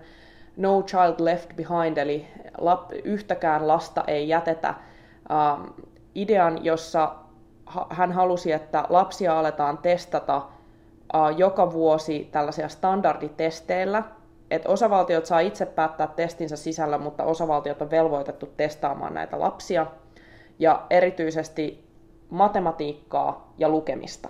No 0.58 0.84
Child 0.84 1.16
Left 1.20 1.50
Behind, 1.56 1.98
eli 1.98 2.28
lap, 2.58 2.92
yhtäkään 3.04 3.68
lasta 3.68 4.04
ei 4.08 4.30
jätetä, 4.30 4.74
idean, 6.16 6.66
jossa 6.66 7.16
hän 7.90 8.12
halusi, 8.12 8.52
että 8.52 8.86
lapsia 8.90 9.40
aletaan 9.40 9.78
testata 9.78 10.42
joka 11.38 11.72
vuosi 11.74 12.30
tällaisia 12.32 12.70
standarditesteillä, 12.70 14.04
että 14.52 14.70
osavaltiot 14.70 15.26
saa 15.26 15.40
itse 15.40 15.66
päättää 15.66 16.08
testinsä 16.08 16.56
sisällä, 16.56 16.98
mutta 16.98 17.24
osavaltiot 17.24 17.82
on 17.82 17.92
velvoitettu 17.92 18.46
testaamaan 18.58 19.14
näitä 19.14 19.40
lapsia, 19.40 19.86
ja 20.60 20.86
erityisesti 20.90 21.88
matematiikkaa 22.30 23.54
ja 23.58 23.70
lukemista. 23.70 24.30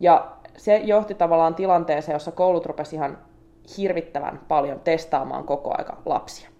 Ja 0.00 0.32
se 0.56 0.76
johti 0.76 1.14
tavallaan 1.14 1.54
tilanteeseen, 1.54 2.14
jossa 2.14 2.32
koulut 2.32 2.66
rupesivat 2.66 2.94
ihan 2.94 3.18
hirvittävän 3.78 4.40
paljon 4.48 4.80
testaamaan 4.80 5.44
koko 5.44 5.74
aika 5.78 5.96
lapsia. 6.06 6.53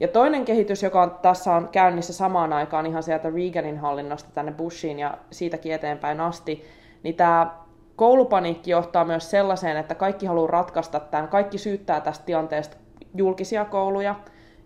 Ja 0.00 0.08
toinen 0.08 0.44
kehitys, 0.44 0.82
joka 0.82 1.02
on, 1.02 1.18
tässä 1.22 1.52
on 1.52 1.68
käynnissä 1.68 2.12
samaan 2.12 2.52
aikaan 2.52 2.86
ihan 2.86 3.02
sieltä 3.02 3.30
Reaganin 3.30 3.78
hallinnosta 3.78 4.30
tänne 4.34 4.52
Bushiin 4.52 4.98
ja 4.98 5.18
siitäkin 5.30 5.72
eteenpäin 5.72 6.20
asti, 6.20 6.64
niin 7.02 7.14
tämä 7.14 7.50
koulupaniikki 7.96 8.70
johtaa 8.70 9.04
myös 9.04 9.30
sellaiseen, 9.30 9.76
että 9.76 9.94
kaikki 9.94 10.26
haluaa 10.26 10.46
ratkaista 10.46 11.00
tämän, 11.00 11.28
kaikki 11.28 11.58
syyttää 11.58 12.00
tästä 12.00 12.24
tilanteesta 12.24 12.76
julkisia 13.14 13.64
kouluja 13.64 14.14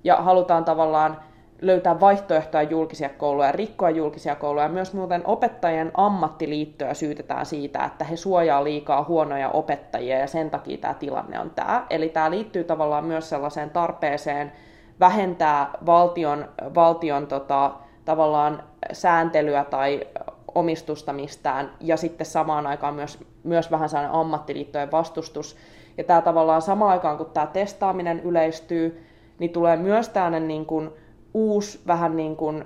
ja 0.04 0.16
halutaan 0.16 0.64
tavallaan 0.64 1.16
löytää 1.62 2.00
vaihtoehtoja 2.00 2.62
julkisia 2.62 3.08
kouluja, 3.08 3.52
rikkoa 3.52 3.90
julkisia 3.90 4.36
kouluja. 4.36 4.68
Myös 4.68 4.94
muuten 4.94 5.22
opettajien 5.24 5.90
ammattiliittoja 5.94 6.94
syytetään 6.94 7.46
siitä, 7.46 7.84
että 7.84 8.04
he 8.04 8.16
suojaa 8.16 8.64
liikaa 8.64 9.04
huonoja 9.04 9.48
opettajia 9.48 10.18
ja 10.18 10.26
sen 10.26 10.50
takia 10.50 10.78
tämä 10.78 10.94
tilanne 10.94 11.40
on 11.40 11.50
tämä. 11.50 11.86
Eli 11.90 12.08
tämä 12.08 12.30
liittyy 12.30 12.64
tavallaan 12.64 13.04
myös 13.04 13.28
sellaiseen 13.28 13.70
tarpeeseen, 13.70 14.52
vähentää 15.00 15.70
valtion, 15.86 16.48
valtion 16.74 17.26
tota, 17.26 17.72
tavallaan 18.04 18.62
sääntelyä 18.92 19.64
tai 19.64 20.06
omistusta 20.54 21.12
mistään, 21.12 21.70
ja 21.80 21.96
sitten 21.96 22.26
samaan 22.26 22.66
aikaan 22.66 22.94
myös, 22.94 23.24
myös 23.44 23.70
vähän 23.70 23.88
sellainen 23.88 24.14
ammattiliittojen 24.14 24.90
vastustus. 24.90 25.56
Ja 25.98 26.04
tämä 26.04 26.20
tavallaan 26.20 26.62
samaan 26.62 26.90
aikaan, 26.90 27.16
kun 27.16 27.26
tämä 27.26 27.46
testaaminen 27.46 28.20
yleistyy, 28.20 29.06
niin 29.38 29.50
tulee 29.50 29.76
myös 29.76 30.08
tämmöinen 30.08 30.48
niin 30.48 30.66
kuin 30.66 30.90
uusi 31.34 31.80
vähän 31.86 32.16
niin 32.16 32.36
kuin 32.36 32.64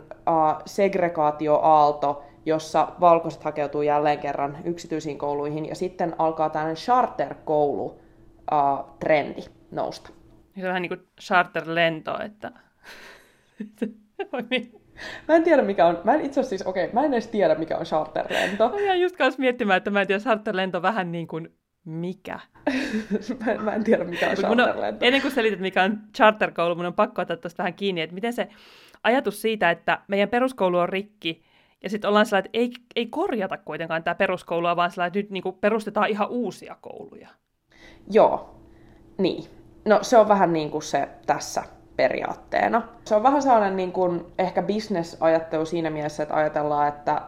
segregaatioaalto, 0.67 2.23
jossa 2.47 2.89
valkoiset 3.01 3.45
hakeutuu 3.45 3.83
jälleen 3.83 4.19
kerran 4.19 4.59
yksityisiin 4.65 5.19
kouluihin, 5.19 5.69
ja 5.69 5.75
sitten 5.75 6.15
alkaa 6.19 6.51
tämmöinen 6.51 6.77
charter-koulu-trendi 6.77 9.45
nousta. 9.71 10.11
Se 10.55 10.61
on 10.61 10.69
vähän 10.69 10.83
niin 10.83 10.89
kuin 10.89 11.09
charter-lento, 11.21 12.25
että... 12.25 12.53
Mä 15.29 15.35
en 15.37 15.43
tiedä 15.43 15.63
mikä 15.63 15.87
on, 15.87 16.01
mä 16.05 16.15
en 16.15 16.21
itse 16.21 16.43
siis, 16.43 16.63
okei, 16.63 16.85
okay, 16.85 16.95
mä 16.95 17.05
en 17.05 17.13
edes 17.13 17.29
tiedä 17.29 17.55
mikä 17.55 17.79
on 17.79 17.85
charterlento. 17.85 18.69
Mä 18.69 18.81
jäin 18.81 19.01
just 19.01 19.17
kanssa 19.17 19.41
miettimään, 19.41 19.77
että 19.77 19.91
mä 19.91 20.01
en 20.01 20.07
tiedä, 20.07 20.21
charterlento 20.21 20.83
vähän 20.83 21.13
niin 21.13 21.27
kuin 21.27 21.49
Mikä? 21.85 22.41
mä, 23.45 23.53
en, 23.53 23.63
mä 23.63 23.75
en 23.75 23.85
tiedä, 23.85 24.05
mikä 24.05 24.31
on 24.31 24.37
charterlento. 24.37 25.05
Ennen 25.05 25.23
kuin 25.23 25.33
selität, 25.33 25.61
mikä 25.61 25.83
on 25.83 25.99
charterkoulu, 26.17 26.75
mun 26.75 26.87
on 26.87 26.95
pakko 26.95 27.23
ottaa 27.23 27.37
tuosta 27.37 27.59
vähän 27.63 27.75
kiinni, 27.75 28.01
että 28.01 28.15
miten 28.15 28.33
se 28.33 28.49
ajatus 29.03 29.43
siitä, 29.43 29.71
että 29.71 29.99
meidän 30.09 30.29
peruskoulu 30.29 30.79
on 30.79 30.89
rikki, 30.89 31.43
ja 31.83 31.91
sitten 31.91 32.09
ollaan 32.09 32.27
sellainen, 32.27 32.47
että 32.47 32.59
ei, 32.59 32.73
ei 32.97 33.07
korjata 33.07 33.59
kuitenkaan 33.59 34.03
tämä 34.03 34.15
peruskoulua, 34.15 34.77
vaan 34.77 34.91
sellainen, 34.91 35.09
että 35.09 35.19
nyt 35.19 35.45
niin 35.45 35.55
perustetaan 35.61 36.09
ihan 36.09 36.29
uusia 36.29 36.77
kouluja. 36.81 37.29
Joo, 38.11 38.61
niin. 39.19 39.45
No 39.85 39.99
se 40.03 40.19
on 40.19 40.29
vähän 40.29 40.53
niin 40.53 40.71
kuin 40.71 40.83
se 40.83 41.09
tässä 41.27 41.63
periaatteena. 41.97 42.83
Se 43.05 43.15
on 43.15 43.23
vähän 43.23 43.43
sellainen 43.43 43.77
niin 43.77 43.93
kuin 43.93 44.27
ehkä 44.39 44.63
bisnesajattelu 44.63 45.67
siinä 45.67 45.91
mielessä, 45.91 46.23
että 46.23 46.35
ajatellaan, 46.37 46.89
että, 46.89 47.21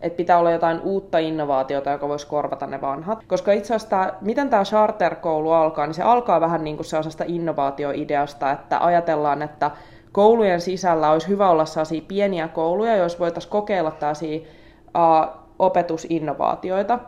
että 0.00 0.16
pitää 0.16 0.38
olla 0.38 0.50
jotain 0.50 0.80
uutta 0.80 1.18
innovaatiota, 1.18 1.90
joka 1.90 2.08
voisi 2.08 2.26
korvata 2.26 2.66
ne 2.66 2.80
vanhat. 2.80 3.24
Koska 3.26 3.52
itse 3.52 3.74
asiassa 3.74 3.90
tämä, 3.90 4.12
miten 4.20 4.50
tämä 4.50 4.64
charter-koulu 4.64 5.50
alkaa, 5.52 5.86
niin 5.86 5.94
se 5.94 6.02
alkaa 6.02 6.40
vähän 6.40 6.64
niin 6.64 6.76
kuin 6.76 6.86
sellaisesta 6.86 7.24
innovaatioideasta, 7.26 8.50
että 8.50 8.78
ajatellaan, 8.78 9.42
että 9.42 9.70
koulujen 10.12 10.60
sisällä 10.60 11.10
olisi 11.10 11.28
hyvä 11.28 11.50
olla 11.50 11.64
sellaisia 11.64 12.02
pieniä 12.08 12.48
kouluja, 12.48 12.96
joissa 12.96 13.18
voitaisiin 13.18 13.50
kokeilla 13.50 13.90
tällaisia 13.90 14.40
uh, 14.40 15.42
opetusinnovaatioita 15.58 16.98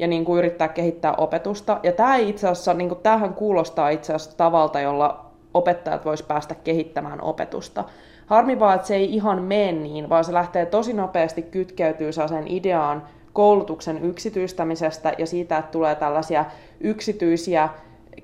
ja 0.00 0.06
niin 0.06 0.24
kuin 0.24 0.38
yrittää 0.38 0.68
kehittää 0.68 1.14
opetusta. 1.18 1.80
Ja 1.82 1.92
tämä 1.92 2.16
itse 2.16 2.48
asiassa, 2.48 2.74
niin 2.74 2.88
kuin, 2.88 3.00
tämähän 3.02 3.34
kuulostaa 3.34 3.88
itse 3.88 4.14
asiassa 4.14 4.36
tavalta, 4.36 4.80
jolla 4.80 5.26
opettajat 5.54 6.04
vois 6.04 6.22
päästä 6.22 6.54
kehittämään 6.54 7.20
opetusta. 7.20 7.84
Harmi 8.26 8.60
vaan, 8.60 8.74
että 8.74 8.86
se 8.86 8.94
ei 8.94 9.14
ihan 9.14 9.42
mene 9.42 9.72
niin, 9.72 10.08
vaan 10.08 10.24
se 10.24 10.32
lähtee 10.32 10.66
tosi 10.66 10.92
nopeasti 10.92 11.42
kytkeytyy 11.42 12.12
sen 12.12 12.48
ideaan 12.48 13.02
koulutuksen 13.32 14.04
yksityistämisestä 14.04 15.12
ja 15.18 15.26
siitä, 15.26 15.58
että 15.58 15.70
tulee 15.70 15.94
tällaisia 15.94 16.44
yksityisiä 16.80 17.68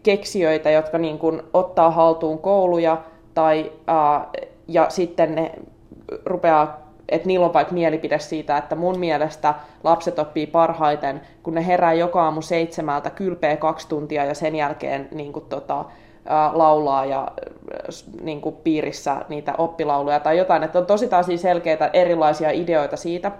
keksijöitä, 0.02 0.70
jotka 0.70 0.98
niin 0.98 1.18
kuin 1.18 1.42
ottaa 1.54 1.90
haltuun 1.90 2.38
kouluja 2.38 3.02
tai, 3.34 3.72
ää, 3.86 4.28
ja 4.68 4.86
sitten 4.88 5.34
ne 5.34 5.52
rupeaa 6.24 6.85
että 7.08 7.26
niillä 7.26 7.46
on 7.46 7.52
vaikka 7.52 7.74
mielipide 7.74 8.18
siitä, 8.18 8.58
että 8.58 8.74
mun 8.74 8.98
mielestä 8.98 9.54
lapset 9.84 10.18
oppii 10.18 10.46
parhaiten, 10.46 11.20
kun 11.42 11.54
ne 11.54 11.66
herää 11.66 11.92
joka 11.92 12.24
aamu 12.24 12.42
seitsemältä, 12.42 13.10
kylpee 13.10 13.56
kaksi 13.56 13.88
tuntia 13.88 14.24
ja 14.24 14.34
sen 14.34 14.56
jälkeen 14.56 15.08
niin 15.12 15.32
kuin, 15.32 15.44
tota, 15.44 15.84
laulaa 16.52 17.04
ja 17.04 17.28
niin 18.22 18.40
kuin 18.40 18.56
piirissä 18.56 19.16
niitä 19.28 19.54
oppilauluja 19.58 20.20
tai 20.20 20.38
jotain. 20.38 20.62
Että 20.62 20.78
on 20.78 20.86
tosi 20.86 21.08
taas 21.08 21.26
selkeitä 21.36 21.90
erilaisia 21.92 22.50
ideoita 22.50 22.96
siitä. 22.96 23.32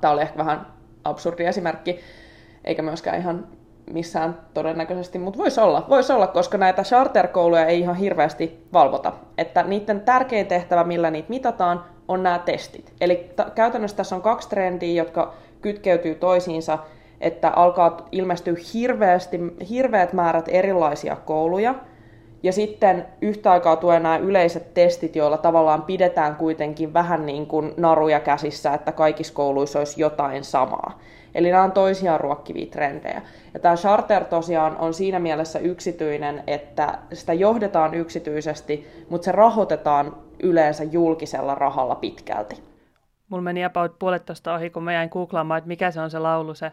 Tämä 0.00 0.12
oli 0.12 0.22
ehkä 0.22 0.38
vähän 0.38 0.66
absurdi 1.04 1.44
esimerkki, 1.44 2.00
eikä 2.64 2.82
myöskään 2.82 3.18
ihan 3.20 3.46
missään 3.92 4.38
todennäköisesti, 4.54 5.18
mutta 5.18 5.38
voisi 5.38 5.60
olla, 5.60 5.86
vois 5.88 6.10
olla, 6.10 6.26
koska 6.26 6.58
näitä 6.58 6.82
charterkouluja 6.82 7.66
ei 7.66 7.80
ihan 7.80 7.96
hirveästi 7.96 8.66
valvota. 8.72 9.12
Että 9.38 9.62
niiden 9.62 10.00
tärkein 10.00 10.46
tehtävä, 10.46 10.84
millä 10.84 11.10
niitä 11.10 11.30
mitataan, 11.30 11.84
on 12.10 12.22
nämä 12.22 12.38
testit. 12.38 12.92
Eli 13.00 13.30
käytännössä 13.54 13.96
tässä 13.96 14.16
on 14.16 14.22
kaksi 14.22 14.48
trendiä, 14.48 15.02
jotka 15.02 15.34
kytkeytyy 15.62 16.14
toisiinsa, 16.14 16.78
että 17.20 17.50
alkaa 17.50 18.08
ilmestyä 18.12 18.54
hirveästi, 18.74 19.40
hirveät 19.70 20.12
määrät 20.12 20.48
erilaisia 20.48 21.16
kouluja, 21.16 21.74
ja 22.42 22.52
sitten 22.52 23.06
yhtä 23.22 23.52
aikaa 23.52 23.76
tulee 23.76 24.00
nämä 24.00 24.16
yleiset 24.16 24.74
testit, 24.74 25.16
joilla 25.16 25.38
tavallaan 25.38 25.82
pidetään 25.82 26.36
kuitenkin 26.36 26.92
vähän 26.92 27.26
niin 27.26 27.46
kuin 27.46 27.74
naruja 27.76 28.20
käsissä, 28.20 28.74
että 28.74 28.92
kaikissa 28.92 29.34
kouluissa 29.34 29.78
olisi 29.78 30.00
jotain 30.00 30.44
samaa. 30.44 30.98
Eli 31.34 31.50
nämä 31.50 31.62
on 31.62 31.72
toisiaan 31.72 32.20
ruokkivia 32.20 32.66
trendejä. 32.66 33.22
Ja 33.54 33.60
tämä 33.60 33.76
charter 33.76 34.24
tosiaan 34.24 34.76
on 34.76 34.94
siinä 34.94 35.18
mielessä 35.18 35.58
yksityinen, 35.58 36.42
että 36.46 36.98
sitä 37.12 37.32
johdetaan 37.32 37.94
yksityisesti, 37.94 38.88
mutta 39.08 39.24
se 39.24 39.32
rahoitetaan 39.32 40.16
yleensä 40.42 40.84
julkisella 40.84 41.54
rahalla 41.54 41.94
pitkälti. 41.94 42.62
Mulla 43.28 43.42
meni 43.42 43.64
about 43.64 43.98
puolet 43.98 44.24
tuosta 44.24 44.54
ohi, 44.54 44.70
kun 44.70 44.84
mä 44.84 44.92
jäin 44.92 45.08
googlaamaan, 45.12 45.58
että 45.58 45.68
mikä 45.68 45.90
se 45.90 46.00
on 46.00 46.10
se 46.10 46.18
laulu, 46.18 46.54
se 46.54 46.72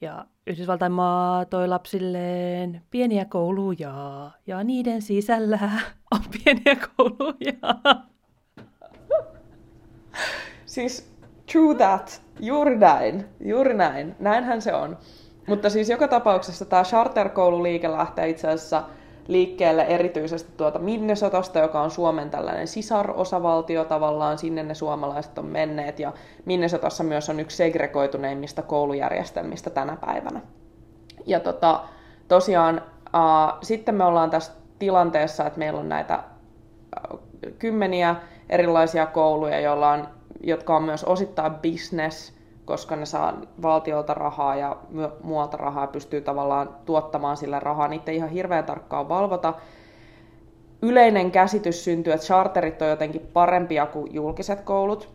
ja 0.00 0.26
Yhdysvaltain 0.46 0.92
maa 0.92 1.44
toi 1.44 1.68
lapsilleen 1.68 2.82
pieniä 2.90 3.24
kouluja 3.24 4.30
ja 4.46 4.64
niiden 4.64 5.02
sisällä 5.02 5.70
on 6.14 6.20
pieniä 6.32 6.76
kouluja. 6.96 7.96
Siis 10.66 11.16
true 11.52 11.74
that, 11.74 12.22
juuri 12.40 12.78
näin, 12.78 13.26
juuri 13.40 13.74
näin, 13.74 14.16
näinhän 14.18 14.62
se 14.62 14.74
on. 14.74 14.98
Mutta 15.46 15.70
siis 15.70 15.88
joka 15.88 16.08
tapauksessa 16.08 16.64
tämä 16.64 16.84
charterkoululiike 16.84 17.90
lähtee 17.90 18.28
itse 18.28 18.48
asiassa 18.48 18.84
liikkeelle 19.28 19.82
erityisesti 19.82 20.52
tuota 20.56 20.78
Minnesotasta, 20.78 21.58
joka 21.58 21.80
on 21.80 21.90
Suomen 21.90 22.30
tällainen 22.30 22.68
sisarosavaltio 22.68 23.84
tavallaan, 23.84 24.38
sinne 24.38 24.62
ne 24.62 24.74
suomalaiset 24.74 25.38
on 25.38 25.46
menneet, 25.46 25.98
ja 25.98 26.12
Minnesotassa 26.44 27.04
myös 27.04 27.28
on 27.28 27.40
yksi 27.40 27.56
segregoituneimmista 27.56 28.62
koulujärjestelmistä 28.62 29.70
tänä 29.70 29.96
päivänä. 30.06 30.40
Ja 31.26 31.40
tota, 31.40 31.80
tosiaan 32.28 32.82
äh, 33.14 33.58
sitten 33.62 33.94
me 33.94 34.04
ollaan 34.04 34.30
tässä 34.30 34.52
tilanteessa, 34.78 35.46
että 35.46 35.58
meillä 35.58 35.80
on 35.80 35.88
näitä 35.88 36.14
äh, 36.14 37.18
kymmeniä 37.58 38.16
erilaisia 38.48 39.06
kouluja, 39.06 39.60
joilla 39.60 39.90
on, 39.90 40.08
jotka 40.40 40.76
on 40.76 40.82
myös 40.82 41.04
osittain 41.04 41.54
business, 41.54 42.35
koska 42.66 42.96
ne 42.96 43.06
saa 43.06 43.32
valtiolta 43.62 44.14
rahaa 44.14 44.56
ja 44.56 44.76
muualta 45.22 45.56
rahaa 45.56 45.86
pystyy 45.86 46.20
tavallaan 46.20 46.68
tuottamaan 46.84 47.36
sille 47.36 47.60
rahaa. 47.60 47.88
Niitä 47.88 48.10
ei 48.10 48.16
ihan 48.16 48.30
hirveän 48.30 48.64
tarkkaan 48.64 49.08
valvota. 49.08 49.54
Yleinen 50.82 51.30
käsitys 51.30 51.84
syntyy, 51.84 52.12
että 52.12 52.26
charterit 52.26 52.82
on 52.82 52.88
jotenkin 52.88 53.28
parempia 53.32 53.86
kuin 53.86 54.14
julkiset 54.14 54.60
koulut, 54.60 55.14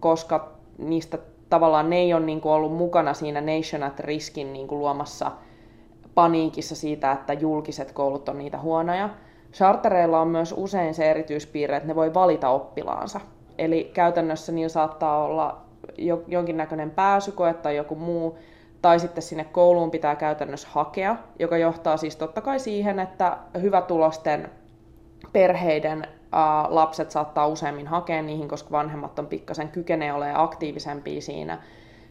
koska 0.00 0.48
niistä 0.78 1.18
tavallaan 1.50 1.90
ne 1.90 1.96
ei 1.96 2.14
ole 2.14 2.26
niin 2.26 2.40
kuin 2.40 2.52
ollut 2.52 2.76
mukana 2.76 3.14
siinä 3.14 3.40
Nation 3.40 3.82
at 3.82 4.00
Riskin 4.00 4.52
niin 4.52 4.68
kuin 4.68 4.78
luomassa 4.78 5.32
paniikissa 6.14 6.76
siitä, 6.76 7.12
että 7.12 7.32
julkiset 7.32 7.92
koulut 7.92 8.28
on 8.28 8.38
niitä 8.38 8.58
huonoja. 8.58 9.10
Chartereilla 9.52 10.20
on 10.20 10.28
myös 10.28 10.54
usein 10.56 10.94
se 10.94 11.10
erityispiirre, 11.10 11.76
että 11.76 11.88
ne 11.88 11.94
voi 11.94 12.14
valita 12.14 12.48
oppilaansa. 12.48 13.20
Eli 13.58 13.90
käytännössä 13.94 14.52
niin 14.52 14.70
saattaa 14.70 15.24
olla 15.24 15.65
jonkinnäköinen 16.26 16.90
pääsykoe 16.90 17.54
tai 17.54 17.76
joku 17.76 17.94
muu, 17.94 18.38
tai 18.82 19.00
sitten 19.00 19.22
sinne 19.22 19.44
kouluun 19.44 19.90
pitää 19.90 20.16
käytännössä 20.16 20.68
hakea, 20.70 21.16
joka 21.38 21.56
johtaa 21.56 21.96
siis 21.96 22.16
totta 22.16 22.40
kai 22.40 22.58
siihen, 22.58 22.98
että 22.98 23.38
hyvätulosten 23.62 24.50
perheiden 25.32 26.08
ää, 26.32 26.66
lapset 26.68 27.10
saattaa 27.10 27.46
useammin 27.46 27.86
hakea 27.86 28.22
niihin, 28.22 28.48
koska 28.48 28.70
vanhemmat 28.70 29.18
on 29.18 29.26
pikkasen 29.26 29.68
kykenee 29.68 30.12
olemaan 30.12 30.44
aktiivisempia 30.44 31.20
siinä. 31.20 31.58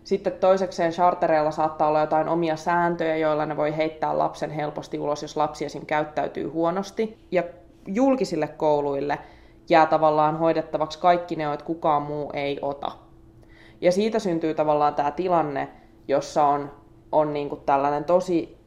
Sitten 0.03 0.33
toisekseen 0.33 0.91
chartereilla 0.91 1.51
saattaa 1.51 1.87
olla 1.87 2.01
jotain 2.01 2.29
omia 2.29 2.55
sääntöjä, 2.55 3.17
joilla 3.17 3.45
ne 3.45 3.57
voi 3.57 3.77
heittää 3.77 4.17
lapsen 4.17 4.51
helposti 4.51 4.99
ulos, 4.99 5.21
jos 5.21 5.37
lapsi 5.37 5.65
esim. 5.65 5.85
käyttäytyy 5.85 6.47
huonosti. 6.47 7.17
Ja 7.31 7.43
julkisille 7.87 8.47
kouluille 8.47 9.19
jää 9.69 9.85
tavallaan 9.85 10.37
hoidettavaksi 10.39 10.99
kaikki 10.99 11.35
ne, 11.35 11.53
että 11.53 11.65
kukaan 11.65 12.01
muu 12.01 12.31
ei 12.33 12.59
ota. 12.61 12.91
Ja 13.81 13.91
siitä 13.91 14.19
syntyy 14.19 14.53
tavallaan 14.53 14.95
tämä 14.95 15.11
tilanne, 15.11 15.67
jossa 16.07 16.45
on, 16.45 16.71
on 17.11 17.33
niin 17.33 17.49
kuin 17.49 17.61
tällainen 17.61 18.03
tosi 18.03 18.57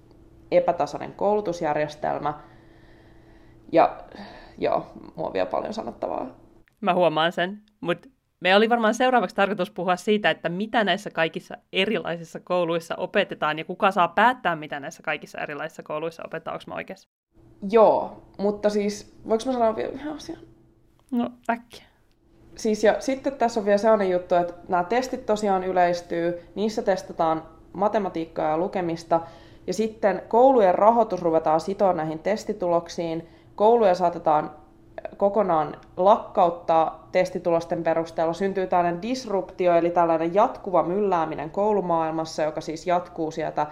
epätasainen 0.50 1.12
koulutusjärjestelmä. 1.12 2.34
Ja 3.72 3.96
joo, 4.58 4.86
mulla 5.16 5.28
on 5.28 5.32
vielä 5.32 5.50
paljon 5.50 5.74
sanottavaa. 5.74 6.26
Mä 6.80 6.94
huomaan 6.94 7.32
sen, 7.32 7.62
mutta 7.80 8.08
me 8.40 8.56
oli 8.56 8.68
varmaan 8.68 8.94
seuraavaksi 8.94 9.36
tarkoitus 9.36 9.70
puhua 9.70 9.96
siitä, 9.96 10.30
että 10.30 10.48
mitä 10.48 10.84
näissä 10.84 11.10
kaikissa 11.10 11.56
erilaisissa 11.72 12.40
kouluissa 12.40 12.96
opetetaan 12.96 13.58
ja 13.58 13.64
kuka 13.64 13.90
saa 13.90 14.08
päättää, 14.08 14.56
mitä 14.56 14.80
näissä 14.80 15.02
kaikissa 15.02 15.38
erilaisissa 15.38 15.82
kouluissa 15.82 16.22
opetetaan. 16.26 16.54
Onko 16.54 16.64
mä 16.66 16.74
oikeassa? 16.74 17.08
Joo, 17.70 18.22
mutta 18.38 18.70
siis 18.70 19.18
voiko 19.28 19.44
mä 19.46 19.52
sanoa 19.52 19.76
vielä 19.76 19.92
yhden 19.92 20.12
asian? 20.12 20.38
No, 21.10 21.30
äkkiä 21.50 21.87
siis 22.58 22.84
ja 22.84 22.96
sitten 22.98 23.32
tässä 23.32 23.60
on 23.60 23.66
vielä 23.66 23.78
sellainen 23.78 24.10
juttu, 24.10 24.34
että 24.34 24.54
nämä 24.68 24.84
testit 24.84 25.26
tosiaan 25.26 25.64
yleistyy, 25.64 26.42
niissä 26.54 26.82
testataan 26.82 27.42
matematiikkaa 27.72 28.50
ja 28.50 28.58
lukemista, 28.58 29.20
ja 29.66 29.74
sitten 29.74 30.22
koulujen 30.28 30.74
rahoitus 30.74 31.22
ruvetaan 31.22 31.60
sitoa 31.60 31.92
näihin 31.92 32.18
testituloksiin. 32.18 33.28
Kouluja 33.54 33.94
saatetaan 33.94 34.50
kokonaan 35.16 35.76
lakkauttaa 35.96 37.08
testitulosten 37.12 37.82
perusteella. 37.82 38.32
Syntyy 38.32 38.66
tällainen 38.66 39.02
disruptio, 39.02 39.76
eli 39.76 39.90
tällainen 39.90 40.34
jatkuva 40.34 40.82
myllääminen 40.82 41.50
koulumaailmassa, 41.50 42.42
joka 42.42 42.60
siis 42.60 42.86
jatkuu 42.86 43.30
sieltä 43.30 43.66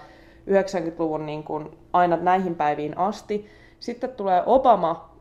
90-luvun 0.51 1.27
niin 1.27 1.45
kuin 1.45 1.79
aina 1.93 2.17
näihin 2.17 2.55
päiviin 2.55 2.99
asti. 2.99 3.47
Sitten 3.81 4.11
tulee 4.11 4.43
Obama 4.47 5.16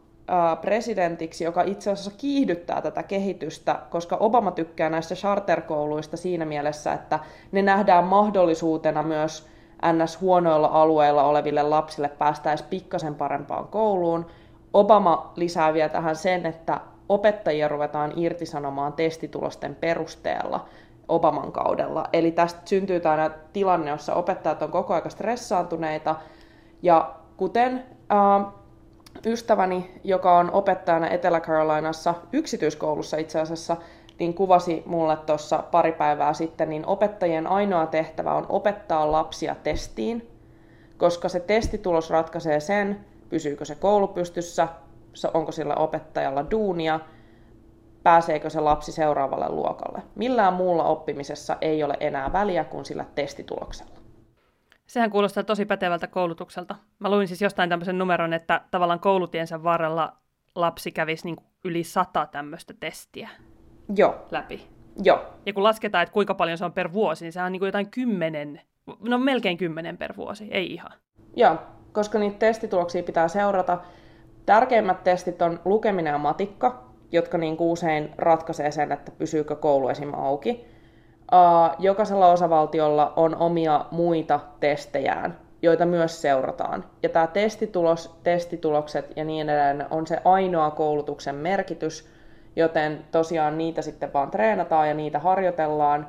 presidentiksi, 0.61 1.43
joka 1.43 1.63
itse 1.63 1.91
asiassa 1.91 2.11
kiihdyttää 2.17 2.81
tätä 2.81 3.03
kehitystä, 3.03 3.79
koska 3.89 4.17
Obama 4.19 4.51
tykkää 4.51 4.89
näistä 4.89 5.15
charterkouluista 5.15 6.17
siinä 6.17 6.45
mielessä, 6.45 6.93
että 6.93 7.19
ne 7.51 7.61
nähdään 7.61 8.03
mahdollisuutena 8.03 9.03
myös 9.03 9.47
ns. 9.93 10.21
huonoilla 10.21 10.67
alueilla 10.67 11.23
oleville 11.23 11.63
lapsille 11.63 12.09
päästäisiin 12.09 12.69
pikkasen 12.69 13.15
parempaan 13.15 13.67
kouluun. 13.67 14.25
Obama 14.73 15.33
lisää 15.35 15.73
vielä 15.73 15.89
tähän 15.89 16.15
sen, 16.15 16.45
että 16.45 16.79
opettajia 17.09 17.67
ruvetaan 17.67 18.13
irtisanomaan 18.15 18.93
testitulosten 18.93 19.75
perusteella 19.75 20.65
Obaman 21.07 21.51
kaudella. 21.51 22.07
Eli 22.13 22.31
tästä 22.31 22.61
syntyy 22.65 22.99
tämä 22.99 23.31
tilanne, 23.53 23.91
jossa 23.91 24.13
opettajat 24.13 24.61
on 24.61 24.71
koko 24.71 24.93
ajan 24.93 25.11
stressaantuneita. 25.11 26.15
Ja 26.81 27.15
kuten 27.37 27.83
äh, 28.11 28.53
ystäväni, 29.25 29.91
joka 30.03 30.37
on 30.37 30.51
opettajana 30.51 31.09
Etelä-Carolinassa 31.09 32.13
yksityiskoulussa 32.33 33.17
itse 33.17 33.39
asiassa, 33.39 33.77
niin 34.19 34.33
kuvasi 34.33 34.83
mulle 34.85 35.17
tuossa 35.17 35.63
pari 35.71 35.91
päivää 35.91 36.33
sitten, 36.33 36.69
niin 36.69 36.85
opettajien 36.85 37.47
ainoa 37.47 37.87
tehtävä 37.87 38.33
on 38.33 38.45
opettaa 38.49 39.11
lapsia 39.11 39.55
testiin, 39.63 40.29
koska 40.97 41.29
se 41.29 41.39
testitulos 41.39 42.09
ratkaisee 42.09 42.59
sen, 42.59 43.05
pysyykö 43.29 43.65
se 43.65 43.75
koulu 43.75 44.07
pystyssä, 44.07 44.67
onko 45.33 45.51
sillä 45.51 45.75
opettajalla 45.75 46.51
duunia, 46.51 46.99
pääseekö 48.03 48.49
se 48.49 48.59
lapsi 48.59 48.91
seuraavalle 48.91 49.49
luokalle. 49.49 50.01
Millään 50.15 50.53
muulla 50.53 50.83
oppimisessa 50.83 51.57
ei 51.61 51.83
ole 51.83 51.97
enää 51.99 52.33
väliä 52.33 52.63
kuin 52.63 52.85
sillä 52.85 53.05
testituloksella. 53.15 54.04
Sehän 54.87 55.09
kuulostaa 55.09 55.43
tosi 55.43 55.65
pätevältä 55.65 56.07
koulutukselta. 56.07 56.75
Mä 56.99 57.09
luin 57.09 57.27
siis 57.27 57.41
jostain 57.41 57.69
tämmöisen 57.69 57.97
numeron, 57.97 58.33
että 58.33 58.61
tavallaan 58.71 58.99
koulutiensä 58.99 59.63
varrella 59.63 60.17
lapsi 60.55 60.91
kävisi 60.91 61.25
niin 61.25 61.37
yli 61.63 61.83
sata 61.83 62.25
tämmöistä 62.25 62.73
testiä 62.79 63.29
Joo. 63.95 64.25
läpi. 64.31 64.67
Joo. 65.03 65.25
Ja 65.45 65.53
kun 65.53 65.63
lasketaan, 65.63 66.03
että 66.03 66.13
kuinka 66.13 66.33
paljon 66.33 66.57
se 66.57 66.65
on 66.65 66.73
per 66.73 66.93
vuosi, 66.93 67.25
niin 67.25 67.33
sehän 67.33 67.45
on 67.45 67.51
niin 67.51 67.59
kuin 67.59 67.67
jotain 67.67 67.91
kymmenen, 67.91 68.61
no 68.99 69.17
melkein 69.17 69.57
kymmenen 69.57 69.97
per 69.97 70.13
vuosi, 70.17 70.47
ei 70.51 70.73
ihan. 70.73 70.91
Joo, 71.35 71.57
koska 71.91 72.19
niitä 72.19 72.37
testituloksia 72.37 73.03
pitää 73.03 73.27
seurata. 73.27 73.79
Tärkeimmät 74.45 75.03
testit 75.03 75.41
on 75.41 75.59
lukeminen 75.65 76.11
ja 76.11 76.17
matikka, 76.17 76.89
jotka 77.11 77.37
niin 77.37 77.57
kuin 77.57 77.71
usein 77.71 78.09
ratkaisee 78.17 78.71
sen, 78.71 78.91
että 78.91 79.11
pysyykö 79.11 79.55
koulu 79.55 79.89
esim. 79.89 80.13
auki. 80.13 80.74
Jokaisella 81.79 82.31
osavaltiolla 82.31 83.13
on 83.15 83.35
omia 83.35 83.85
muita 83.91 84.39
testejään, 84.59 85.37
joita 85.61 85.85
myös 85.85 86.21
seurataan. 86.21 86.85
Ja 87.03 87.09
tämä 87.09 87.27
testitulos, 87.27 88.19
testitulokset 88.23 89.13
ja 89.15 89.23
niin 89.23 89.49
edelleen 89.49 89.85
on 89.91 90.07
se 90.07 90.17
ainoa 90.25 90.71
koulutuksen 90.71 91.35
merkitys, 91.35 92.09
joten 92.55 93.05
tosiaan 93.11 93.57
niitä 93.57 93.81
sitten 93.81 94.13
vaan 94.13 94.31
treenataan 94.31 94.87
ja 94.87 94.93
niitä 94.93 95.19
harjoitellaan. 95.19 96.07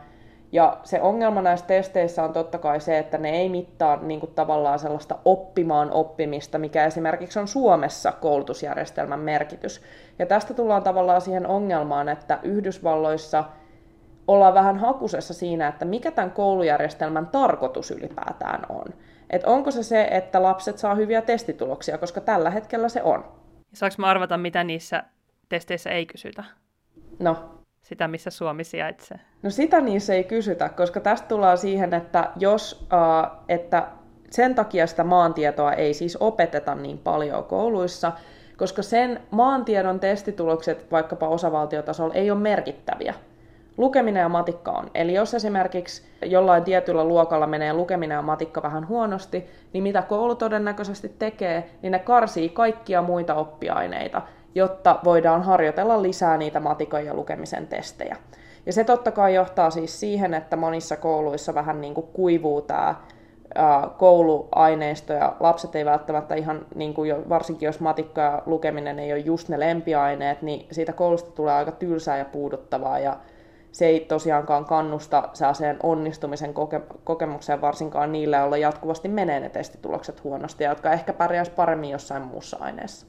Ja 0.53 0.77
se 0.85 1.01
ongelma 1.01 1.43
näissä 1.43 1.67
testeissä 1.67 2.25
on 2.25 2.33
totta 2.33 2.59
kai 2.59 2.81
se, 2.81 2.99
että 2.99 3.19
ne 3.19 3.31
ei 3.31 3.49
mittaa 3.49 3.97
niin 3.97 4.21
kuin 4.21 4.35
tavallaan 4.35 4.79
sellaista 4.79 5.19
oppimaan 5.25 5.91
oppimista, 5.91 6.59
mikä 6.59 6.85
esimerkiksi 6.85 7.39
on 7.39 7.49
Suomessa 7.49 8.13
koulutusjärjestelmän 8.13 9.21
merkitys. 9.21 9.83
Ja 10.19 10.27
tästä 10.27 10.55
tullaan 10.55 10.83
tavallaan 10.83 11.21
siihen 11.21 11.47
ongelmaan, 11.47 12.09
että 12.09 12.39
Yhdysvalloissa 12.43 13.45
ollaan 14.29 14.55
vähän 14.55 14.79
hakusessa 14.79 15.35
siinä, 15.35 15.69
että 15.69 15.85
mikä 15.85 16.11
tämän 16.11 16.31
koulujärjestelmän 16.31 17.27
tarkoitus 17.27 17.91
ylipäätään 17.91 18.63
on. 18.69 18.85
Et 19.31 19.45
onko 19.45 19.71
se 19.71 19.83
se, 19.83 20.09
että 20.11 20.43
lapset 20.43 20.79
saa 20.79 20.95
hyviä 20.95 21.23
testituloksia, 21.23 21.99
koska 21.99 22.21
tällä 22.21 22.51
hetkellä 22.51 22.89
se 22.89 23.03
on. 23.03 23.25
Saanko 23.73 23.95
mä 23.99 24.07
arvata, 24.07 24.37
mitä 24.37 24.65
niissä 24.65 25.03
testeissä 25.49 25.91
ei 25.91 26.07
kysytä? 26.07 26.45
No, 27.19 27.37
Sitä, 27.83 28.09
missä 28.09 28.31
Suomi 28.31 28.65
sijaitsee. 28.65 29.21
No 29.43 29.51
sitä 29.51 29.81
niissä 29.81 30.15
ei 30.15 30.25
kysytä, 30.25 30.69
koska 30.69 31.01
tästä 31.01 31.29
tullaan 31.29 31.59
siihen, 31.59 31.95
että 31.95 32.31
jos, 32.37 32.87
uh, 32.93 33.45
että 33.49 33.89
sen 34.31 34.55
takia 34.55 34.87
sitä 34.87 35.05
maantietoa 35.05 35.73
ei 35.73 35.95
siis 35.95 36.17
opeteta 36.17 36.75
niin 36.75 36.99
paljon 36.99 37.45
kouluissa, 37.45 38.13
koska 38.57 38.83
sen 38.83 39.21
maantiedon 39.31 40.01
testitulokset 40.01 40.91
vaikkapa 40.93 41.29
osavaltiotasolla 41.29 42.15
ei 42.15 42.31
ole 42.31 42.41
merkittäviä. 42.41 43.15
Lukeminen 43.77 44.21
ja 44.21 44.29
matikka 44.29 44.71
on. 44.71 44.91
Eli 44.95 45.15
jos 45.15 45.35
esimerkiksi 45.35 46.03
jollain 46.23 46.65
tietyllä 46.65 47.05
luokalla 47.05 47.47
menee 47.47 47.73
lukeminen 47.73 48.17
ja 48.17 48.23
matikka 48.23 48.63
vähän 48.63 48.89
huonosti, 48.89 49.47
niin 49.73 49.83
mitä 49.83 50.03
koulu 50.03 50.35
todennäköisesti 50.35 51.15
tekee, 51.19 51.71
niin 51.83 51.91
ne 51.91 51.99
karsii 51.99 52.49
kaikkia 52.49 53.03
muita 53.03 53.35
oppiaineita, 53.35 54.23
jotta 54.55 54.99
voidaan 55.05 55.43
harjoitella 55.43 56.03
lisää 56.03 56.37
niitä 56.37 56.61
matikan 56.61 57.07
ja 57.07 57.15
lukemisen 57.15 57.67
testejä. 57.67 58.17
Ja 58.67 58.73
se 58.73 58.85
totta 58.85 59.11
kai 59.11 59.35
johtaa 59.35 59.71
siis 59.71 60.01
siihen, 60.01 60.35
että 60.35 60.57
monissa 60.57 60.97
kouluissa 60.97 61.55
vähän 61.55 61.81
niin 61.81 61.95
kuin 61.95 62.07
kuivuu 62.07 62.63
tämä 62.63 62.95
kouluaineisto 63.97 65.13
ja 65.13 65.37
lapset 65.41 65.77
ei 65.77 65.85
välttämättä 65.85 66.35
ihan, 66.35 66.67
niin 66.75 66.95
kuin 66.95 67.09
jo, 67.09 67.23
varsinkin 67.29 67.67
jos 67.67 67.81
matikka 67.81 68.21
ja 68.21 68.43
lukeminen 68.47 68.99
ei 68.99 69.13
ole 69.13 69.21
just 69.21 69.49
ne 69.49 69.61
lempiaineet, 69.61 70.43
niin 70.43 70.67
siitä 70.71 70.93
koulusta 70.93 71.31
tulee 71.31 71.55
aika 71.55 71.73
tylsää 71.73 72.19
ja 72.19 72.25
puuduttavaa 72.25 72.99
ja 72.99 73.17
se 73.77 73.87
ei 73.87 74.01
tosiaankaan 74.01 74.65
kannusta 74.65 75.29
sellaiseen 75.33 75.77
onnistumisen 75.83 76.55
koke- 76.55 76.99
kokemukseen 77.05 77.61
varsinkaan 77.61 78.13
niille, 78.13 78.37
joilla 78.37 78.57
jatkuvasti 78.57 79.09
menee 79.09 79.41
ne 79.41 79.49
testitulokset 79.49 80.25
huonosti 80.25 80.65
ja 80.65 80.71
jotka 80.71 80.93
ehkä 80.93 81.13
pärjäisi 81.13 81.51
paremmin 81.51 81.91
jossain 81.91 82.23
muussa 82.23 82.57
aineessa. 82.61 83.07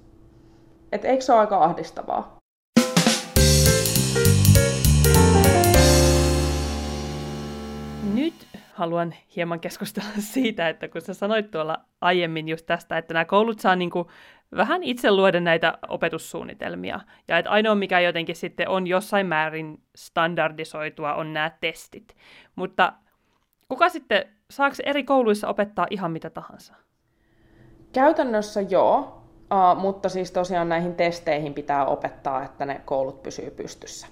Et 0.91 1.05
eikö 1.05 1.23
se 1.23 1.33
ole 1.33 1.39
aika 1.39 1.63
ahdistavaa? 1.63 2.37
Nyt 8.13 8.46
haluan 8.77 9.13
hieman 9.35 9.59
keskustella 9.59 10.09
siitä, 10.33 10.69
että 10.69 10.87
kun 10.87 11.01
sä 11.01 11.13
sanoit 11.13 11.51
tuolla 11.51 11.77
aiemmin 12.01 12.47
just 12.47 12.65
tästä, 12.65 12.97
että 12.97 13.13
nämä 13.13 13.25
koulut 13.25 13.59
saa 13.59 13.75
niin 13.75 13.89
kuin 13.89 14.07
vähän 14.55 14.83
itse 14.83 15.11
luoda 15.11 15.39
näitä 15.39 15.77
opetussuunnitelmia. 15.87 16.99
Ja 17.27 17.37
että 17.37 17.51
ainoa, 17.51 17.75
mikä 17.75 17.99
jotenkin 17.99 18.35
sitten 18.35 18.69
on 18.69 18.87
jossain 18.87 19.27
määrin 19.27 19.81
standardisoitua, 19.95 21.13
on 21.13 21.33
nämä 21.33 21.51
testit. 21.61 22.15
Mutta 22.55 22.93
kuka 23.69 23.89
sitten, 23.89 24.25
saako 24.49 24.75
eri 24.85 25.03
kouluissa 25.03 25.47
opettaa 25.47 25.87
ihan 25.89 26.11
mitä 26.11 26.29
tahansa? 26.29 26.73
Käytännössä 27.93 28.61
joo, 28.61 29.21
uh, 29.53 29.81
mutta 29.81 30.09
siis 30.09 30.31
tosiaan 30.31 30.69
näihin 30.69 30.95
testeihin 30.95 31.53
pitää 31.53 31.85
opettaa, 31.85 32.43
että 32.43 32.65
ne 32.65 32.81
koulut 32.85 33.23
pysyy 33.23 33.51
pystyssä. 33.51 34.07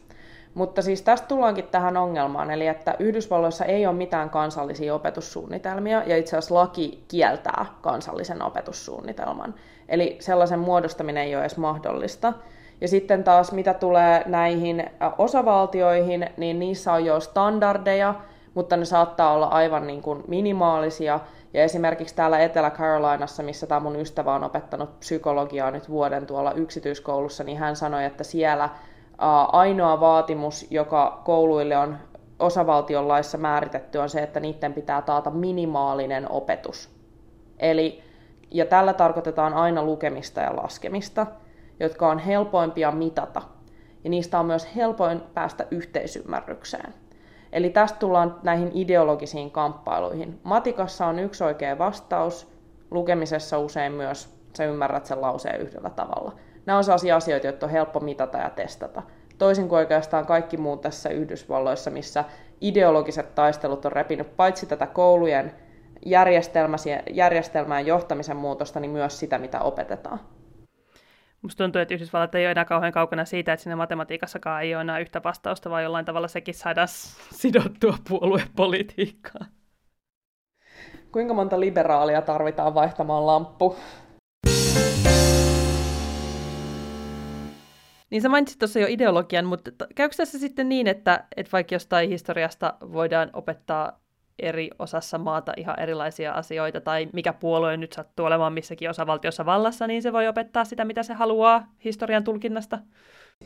Mutta 0.56 0.82
siis 0.82 1.02
tästä 1.02 1.28
tullaankin 1.28 1.68
tähän 1.72 1.98
ongelmaan, 1.98 2.52
eli 2.52 2.68
että 2.68 2.96
Yhdysvalloissa 3.00 3.66
ei 3.66 3.88
ole 3.88 3.96
mitään 3.96 4.30
kansallisia 4.30 4.96
opetussuunnitelmia, 4.96 6.04
ja 6.06 6.18
itse 6.18 6.38
asiassa 6.38 6.56
laki 6.56 7.04
kieltää 7.08 7.66
kansallisen 7.82 8.42
opetussuunnitelman. 8.42 9.56
Eli 9.90 10.18
sellaisen 10.20 10.60
muodostaminen 10.60 11.24
ei 11.24 11.36
ole 11.36 11.44
edes 11.44 11.58
mahdollista. 11.58 12.34
Ja 12.82 12.88
sitten 12.88 13.24
taas 13.24 13.52
mitä 13.52 13.74
tulee 13.74 14.24
näihin 14.26 14.90
osavaltioihin, 15.18 16.30
niin 16.38 16.60
niissä 16.60 16.94
on 16.94 17.06
jo 17.06 17.20
standardeja, 17.20 18.16
mutta 18.54 18.78
ne 18.78 18.86
saattaa 18.86 19.34
olla 19.34 19.48
aivan 19.48 19.88
niin 19.88 20.02
kuin 20.02 20.24
minimaalisia. 20.28 21.20
Ja 21.54 21.64
esimerkiksi 21.64 22.16
täällä 22.16 22.40
Etelä-Carolinassa, 22.40 23.44
missä 23.44 23.68
tämä 23.68 23.80
mun 23.80 24.00
ystävä 24.00 24.36
on 24.36 24.44
opettanut 24.44 25.00
psykologiaa 25.00 25.72
nyt 25.72 25.90
vuoden 25.90 26.26
tuolla 26.26 26.52
yksityiskoulussa, 26.52 27.44
niin 27.44 27.58
hän 27.58 27.76
sanoi, 27.76 28.06
että 28.06 28.24
siellä 28.24 28.70
ainoa 29.18 30.00
vaatimus, 30.00 30.68
joka 30.72 31.22
kouluille 31.26 31.78
on 31.78 31.98
osavaltion 32.40 33.08
laissa 33.08 33.38
määritetty, 33.38 33.98
on 33.98 34.10
se, 34.10 34.24
että 34.24 34.40
niiden 34.40 34.74
pitää 34.74 35.02
taata 35.02 35.30
minimaalinen 35.32 36.32
opetus. 36.32 36.90
Eli, 37.60 38.04
ja 38.52 38.66
tällä 38.66 38.94
tarkoitetaan 38.94 39.54
aina 39.54 39.84
lukemista 39.84 40.42
ja 40.42 40.56
laskemista, 40.56 41.28
jotka 41.80 42.10
on 42.10 42.20
helpoimpia 42.20 42.92
mitata. 42.92 43.42
Ja 44.04 44.10
niistä 44.10 44.40
on 44.40 44.46
myös 44.46 44.76
helpoin 44.76 45.22
päästä 45.34 45.68
yhteisymmärrykseen. 45.72 46.94
Eli 47.52 47.70
tästä 47.70 48.00
tullaan 48.00 48.36
näihin 48.44 48.72
ideologisiin 48.74 49.52
kamppailuihin. 49.52 50.40
Matikassa 50.44 51.06
on 51.06 51.20
yksi 51.20 51.44
oikea 51.44 51.78
vastaus, 51.78 52.52
lukemisessa 52.92 53.60
usein 53.60 53.92
myös 53.92 54.36
sä 54.58 54.66
ymmärrät 54.66 55.06
sen 55.06 55.22
lauseen 55.22 55.62
yhdellä 55.62 55.90
tavalla. 55.90 56.32
Nämä 56.66 56.78
on 56.78 56.84
sellaisia 56.84 57.16
asioita, 57.16 57.48
joita 57.48 57.66
on 57.66 57.72
helppo 57.72 58.00
mitata 58.00 58.38
ja 58.38 58.50
testata. 58.50 59.04
Toisin 59.38 59.70
kuin 59.70 59.80
oikeastaan 59.80 60.26
kaikki 60.26 60.58
muut 60.58 60.82
tässä 60.82 61.10
Yhdysvalloissa, 61.10 61.92
missä 61.92 62.24
ideologiset 62.62 63.36
taistelut 63.36 63.86
on 63.86 63.92
repinyt 63.92 64.36
paitsi 64.36 64.66
tätä 64.66 64.88
koulujen 64.88 65.52
järjestelmää 67.14 67.80
ja 67.80 67.88
johtamisen 67.88 68.38
muutosta, 68.38 68.80
niin 68.80 68.92
myös 68.92 69.20
sitä, 69.20 69.38
mitä 69.38 69.60
opetetaan. 69.60 70.20
Musta 71.42 71.64
tuntuu, 71.64 71.82
että 71.82 71.94
Yhdysvallat 71.94 72.36
ei 72.36 72.46
ole 72.46 72.52
enää 72.52 72.66
kauhean 72.66 72.94
kaukana 72.94 73.26
siitä, 73.26 73.54
että 73.54 73.64
sinne 73.64 73.76
matematiikassakaan 73.76 74.64
ei 74.64 74.76
ole 74.76 74.82
enää 74.82 75.00
yhtä 75.00 75.24
vastausta, 75.24 75.70
vaan 75.70 75.84
jollain 75.84 76.06
tavalla 76.06 76.28
sekin 76.28 76.54
saadaan 76.54 76.88
sidottua 77.32 77.98
puoluepolitiikkaan. 78.10 79.46
Kuinka 81.12 81.34
monta 81.34 81.60
liberaalia 81.60 82.22
tarvitaan 82.22 82.74
vaihtamaan 82.74 83.26
lamppu? 83.26 83.76
Niin 88.10 88.22
sä 88.22 88.30
mainitsit 88.30 88.60
tuossa 88.60 88.80
jo 88.80 88.88
ideologian, 88.90 89.46
mutta 89.46 89.72
käykö 89.96 90.16
tässä 90.16 90.40
sitten 90.40 90.70
niin, 90.70 90.88
että, 90.88 91.24
että 91.38 91.52
vaikka 91.52 91.76
jostain 91.76 92.10
historiasta 92.10 92.74
voidaan 92.94 93.30
opettaa 93.34 94.00
eri 94.40 94.70
osassa 94.80 95.18
maata 95.18 95.54
ihan 95.58 95.80
erilaisia 95.80 96.34
asioita, 96.34 96.82
tai 96.82 97.08
mikä 97.14 97.34
puolue 97.34 97.78
nyt 97.78 97.94
sattuu 97.94 98.26
olemaan 98.26 98.54
missäkin 98.54 98.90
osavaltiossa 98.90 99.46
vallassa, 99.46 99.88
niin 99.88 100.02
se 100.02 100.14
voi 100.14 100.28
opettaa 100.28 100.66
sitä, 100.66 100.86
mitä 100.86 101.04
se 101.04 101.14
haluaa 101.14 101.68
historian 101.86 102.24
tulkinnasta. 102.24 102.80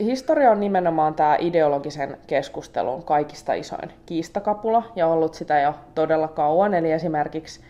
Historia 0.00 0.50
on 0.50 0.60
nimenomaan 0.60 1.14
tämä 1.14 1.36
ideologisen 1.40 2.18
keskustelun 2.26 3.04
kaikista 3.04 3.54
isoin 3.54 3.92
kiistakapula, 4.06 4.92
ja 4.96 5.06
ollut 5.06 5.34
sitä 5.34 5.60
jo 5.60 5.74
todella 5.94 6.28
kauan. 6.28 6.74
Eli 6.74 6.92
esimerkiksi 6.92 7.60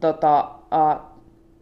tota, 0.00 0.50
äh, 0.72 0.98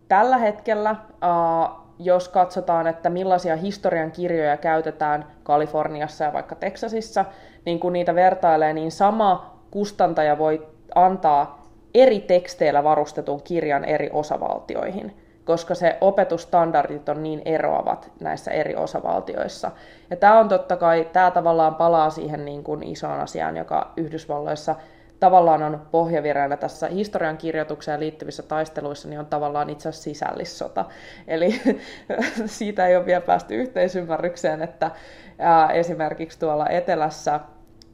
tällä 0.09 0.39
hetkellä, 0.39 0.91
äh, 0.91 1.88
jos 1.99 2.29
katsotaan, 2.29 2.87
että 2.87 3.11
millaisia 3.11 3.57
historian 3.57 4.13
kirjoja 4.13 4.57
käytetään 4.57 5.27
Kaliforniassa 5.43 6.25
ja 6.25 6.33
vaikka 6.33 6.55
Teksasissa, 6.55 7.25
niin 7.65 7.81
kun 7.81 7.93
niitä 7.93 8.15
vertailee, 8.15 8.73
niin 8.73 8.93
sama 8.93 9.59
kustantaja 9.71 10.39
voi 10.39 10.67
antaa 10.95 11.63
eri 11.95 12.21
teksteillä 12.21 12.85
varustetun 12.85 13.43
kirjan 13.43 13.85
eri 13.85 14.11
osavaltioihin, 14.13 15.17
koska 15.45 15.75
se 15.75 15.99
opetusstandardit 16.01 17.09
on 17.09 17.23
niin 17.23 17.43
eroavat 17.45 18.11
näissä 18.21 18.51
eri 18.51 18.77
osavaltioissa. 18.77 19.71
Ja 20.11 20.17
tämä 20.17 20.39
on 20.39 20.49
totta 20.49 20.77
kai, 20.77 21.09
tämä 21.13 21.31
tavallaan 21.31 21.75
palaa 21.75 22.11
siihen 22.11 22.45
niin 22.45 22.65
kuin 22.65 22.83
isoon 22.83 23.21
asiaan, 23.21 23.57
joka 23.57 23.93
Yhdysvalloissa 23.97 24.75
tavallaan 25.21 25.63
on 25.63 25.87
pohjavireillä 25.91 26.57
tässä 26.57 26.89
historian 26.89 27.39
kirjoitukseen 27.39 28.01
liittyvissä 28.01 28.43
taisteluissa, 28.43 29.09
niin 29.09 29.21
on 29.21 29.27
tavallaan 29.27 29.71
itse 29.71 29.89
asiassa 29.89 30.05
sisällissota. 30.05 30.85
Eli 31.29 31.61
siitä 32.47 32.87
ei 32.87 32.97
ole 32.97 33.07
vielä 33.07 33.21
päästy 33.21 33.55
yhteisymmärrykseen, 33.55 34.63
että 34.63 34.91
ää, 35.39 35.73
esimerkiksi 35.73 36.39
tuolla 36.39 36.69
etelässä 36.69 37.41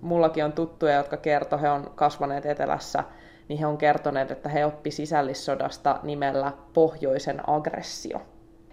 mullakin 0.05 0.45
on 0.45 0.53
tuttuja, 0.53 0.95
jotka 0.95 1.17
kertoo, 1.17 1.59
he 1.59 1.71
on 1.71 1.93
kasvaneet 1.95 2.47
etelässä, 2.47 3.05
niin 3.49 3.59
he 3.59 3.67
on 3.67 3.79
kertoneet, 3.79 4.31
että 4.31 4.49
he 4.49 4.65
oppi 4.65 4.91
sisällissodasta 4.91 6.01
nimellä 6.03 6.53
pohjoisen 6.73 7.49
aggressio. 7.51 8.23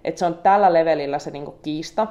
Et 0.04 0.18
se 0.18 0.26
on 0.26 0.38
tällä 0.38 0.74
levelillä 0.74 1.20
se 1.20 1.32
niinku 1.32 1.52
kiista. 1.52 2.08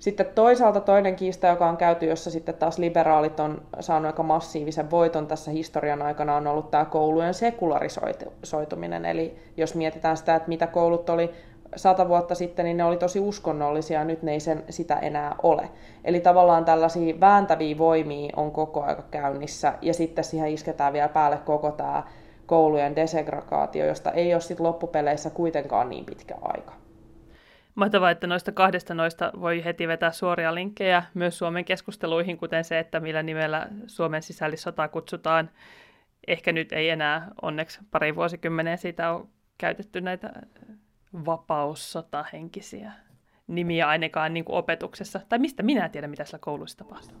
Sitten 0.00 0.26
toisaalta 0.34 0.80
toinen 0.80 1.16
kiista, 1.16 1.46
joka 1.46 1.68
on 1.68 1.76
käyty, 1.76 2.06
jossa 2.06 2.30
sitten 2.30 2.54
taas 2.54 2.78
liberaalit 2.78 3.40
on 3.40 3.62
saanut 3.80 4.06
aika 4.06 4.22
massiivisen 4.22 4.90
voiton 4.90 5.26
tässä 5.26 5.50
historian 5.50 6.02
aikana, 6.02 6.36
on 6.36 6.46
ollut 6.46 6.70
tämä 6.70 6.84
koulujen 6.84 7.34
sekularisoituminen. 7.34 9.04
Eli 9.04 9.36
jos 9.56 9.74
mietitään 9.74 10.16
sitä, 10.16 10.34
että 10.34 10.48
mitä 10.48 10.66
koulut 10.66 11.10
oli 11.10 11.30
sata 11.76 12.08
vuotta 12.08 12.34
sitten, 12.34 12.64
niin 12.64 12.76
ne 12.76 12.84
oli 12.84 12.96
tosi 12.96 13.20
uskonnollisia, 13.20 13.98
ja 13.98 14.04
nyt 14.04 14.22
ne 14.22 14.32
ei 14.32 14.40
sen, 14.40 14.64
sitä 14.70 14.96
enää 14.96 15.34
ole. 15.42 15.70
Eli 16.04 16.20
tavallaan 16.20 16.64
tällaisia 16.64 17.20
vääntäviä 17.20 17.78
voimia 17.78 18.32
on 18.36 18.50
koko 18.50 18.82
aika 18.82 19.02
käynnissä, 19.10 19.72
ja 19.82 19.94
sitten 19.94 20.24
siihen 20.24 20.48
isketään 20.48 20.92
vielä 20.92 21.08
päälle 21.08 21.36
koko 21.36 21.70
tämä 21.70 22.02
koulujen 22.46 22.96
desegregaatio, 22.96 23.86
josta 23.86 24.10
ei 24.10 24.34
ole 24.34 24.40
sitten 24.40 24.66
loppupeleissä 24.66 25.30
kuitenkaan 25.30 25.88
niin 25.88 26.04
pitkä 26.04 26.34
aika. 26.42 26.79
Mahtavaa, 27.80 28.10
että 28.10 28.26
noista 28.26 28.52
kahdesta 28.52 28.94
noista 28.94 29.32
voi 29.40 29.64
heti 29.64 29.88
vetää 29.88 30.10
suoria 30.10 30.54
linkkejä 30.54 31.02
myös 31.14 31.38
Suomen 31.38 31.64
keskusteluihin, 31.64 32.38
kuten 32.38 32.64
se, 32.64 32.78
että 32.78 33.00
millä 33.00 33.22
nimellä 33.22 33.66
Suomen 33.86 34.22
sisällissota 34.22 34.88
kutsutaan. 34.88 35.50
Ehkä 36.26 36.52
nyt 36.52 36.72
ei 36.72 36.90
enää 36.90 37.28
onneksi 37.42 37.80
pari 37.90 38.16
vuosikymmeneen 38.16 38.78
siitä 38.78 39.12
on 39.12 39.28
käytetty 39.58 40.00
näitä 40.00 40.32
vapaussotahenkisiä 41.26 42.92
nimiä 43.46 43.88
ainakaan 43.88 44.34
niin 44.34 44.44
kuin 44.44 44.56
opetuksessa. 44.56 45.20
Tai 45.28 45.38
mistä 45.38 45.62
minä 45.62 45.88
tiedän, 45.88 46.10
mitä 46.10 46.24
siellä 46.24 46.42
koulussa 46.42 46.78
tapahtuu. 46.78 47.18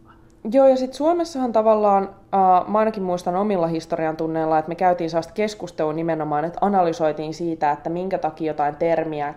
Joo, 0.52 0.68
ja 0.68 0.76
sitten 0.76 0.96
Suomessahan 0.96 1.52
tavallaan, 1.52 2.02
äh, 2.04 2.68
mä 2.68 2.78
ainakin 2.78 3.02
muistan 3.02 3.36
omilla 3.36 3.66
historian 3.66 4.16
tunneilla, 4.16 4.58
että 4.58 4.68
me 4.68 4.74
käytiin 4.74 5.10
sellaista 5.10 5.32
keskustelua 5.32 5.92
nimenomaan, 5.92 6.44
että 6.44 6.58
analysoitiin 6.60 7.34
siitä, 7.34 7.70
että 7.70 7.90
minkä 7.90 8.18
takia 8.18 8.46
jotain 8.46 8.76
termiä 8.76 9.34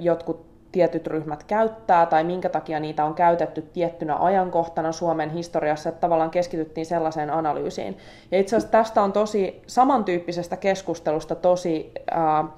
jotkut 0.00 0.49
tietyt 0.72 1.06
ryhmät 1.06 1.44
käyttää, 1.44 2.06
tai 2.06 2.24
minkä 2.24 2.48
takia 2.48 2.80
niitä 2.80 3.04
on 3.04 3.14
käytetty 3.14 3.62
tiettynä 3.62 4.16
ajankohtana 4.16 4.92
Suomen 4.92 5.30
historiassa, 5.30 5.88
että 5.88 6.00
tavallaan 6.00 6.30
keskityttiin 6.30 6.86
sellaiseen 6.86 7.30
analyysiin. 7.30 7.98
Ja 8.30 8.38
itse 8.38 8.56
asiassa 8.56 8.72
tästä 8.72 9.02
on 9.02 9.12
tosi 9.12 9.62
samantyyppisestä 9.66 10.56
keskustelusta 10.56 11.34
tosi... 11.34 11.92
Äh, 12.12 12.48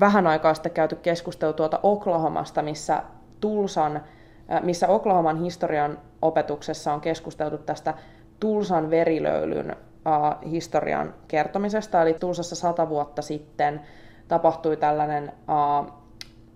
vähän 0.00 0.26
aikaa 0.26 0.54
sitten 0.54 0.72
käyty 0.72 0.96
keskustelu 0.96 1.52
tuota 1.52 1.80
Oklahomasta, 1.82 2.62
missä 2.62 3.02
Tulsan, 3.40 3.96
äh, 4.52 4.62
missä 4.62 4.88
Oklahoman 4.88 5.40
historian 5.40 5.98
opetuksessa 6.22 6.92
on 6.92 7.00
keskusteltu 7.00 7.58
tästä 7.58 7.94
Tulsan 8.40 8.90
verilöylyn 8.90 9.76
uh, 10.06 10.50
historian 10.50 11.14
kertomisesta. 11.28 12.02
Eli 12.02 12.14
Tulsassa 12.14 12.56
sata 12.56 12.88
vuotta 12.88 13.22
sitten 13.22 13.80
tapahtui 14.28 14.76
tällainen 14.76 15.32
uh, 15.32 16.01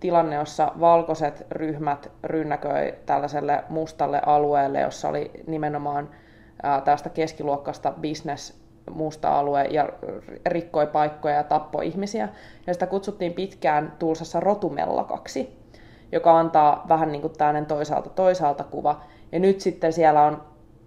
tilanne, 0.00 0.36
jossa 0.36 0.72
valkoiset 0.80 1.46
ryhmät 1.50 2.12
rynnäköi 2.24 2.94
tällaiselle 3.06 3.64
mustalle 3.68 4.20
alueelle, 4.26 4.80
jossa 4.80 5.08
oli 5.08 5.30
nimenomaan 5.46 6.08
tästä 6.84 7.08
keskiluokkasta 7.08 7.92
business 8.02 8.66
musta 8.90 9.38
alue 9.38 9.64
ja 9.64 9.88
rikkoi 10.46 10.86
paikkoja 10.86 11.34
ja 11.34 11.42
tappoi 11.44 11.86
ihmisiä. 11.86 12.28
Ja 12.66 12.72
sitä 12.72 12.86
kutsuttiin 12.86 13.32
pitkään 13.32 13.92
Tulsassa 13.98 14.40
rotumellakaksi, 14.40 15.58
joka 16.12 16.38
antaa 16.38 16.84
vähän 16.88 17.12
niin 17.12 17.22
kuin 17.22 17.32
toisaalta 17.68 18.10
toisaalta 18.10 18.64
kuva. 18.64 19.00
Ja 19.32 19.38
nyt 19.38 19.60
sitten 19.60 19.92
siellä 19.92 20.22
on 20.22 20.42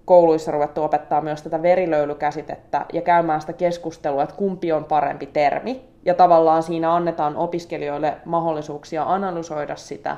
kouluissa 0.09 0.51
ruvettu 0.51 0.83
opettaa 0.83 1.21
myös 1.21 1.41
tätä 1.41 1.61
verilöylykäsitettä 1.61 2.85
ja 2.93 3.01
käymään 3.01 3.41
sitä 3.41 3.53
keskustelua, 3.53 4.23
että 4.23 4.35
kumpi 4.35 4.71
on 4.71 4.85
parempi 4.85 5.25
termi. 5.25 5.81
Ja 6.05 6.13
tavallaan 6.13 6.63
siinä 6.63 6.95
annetaan 6.95 7.35
opiskelijoille 7.35 8.17
mahdollisuuksia 8.25 9.03
analysoida 9.03 9.75
sitä, 9.75 10.17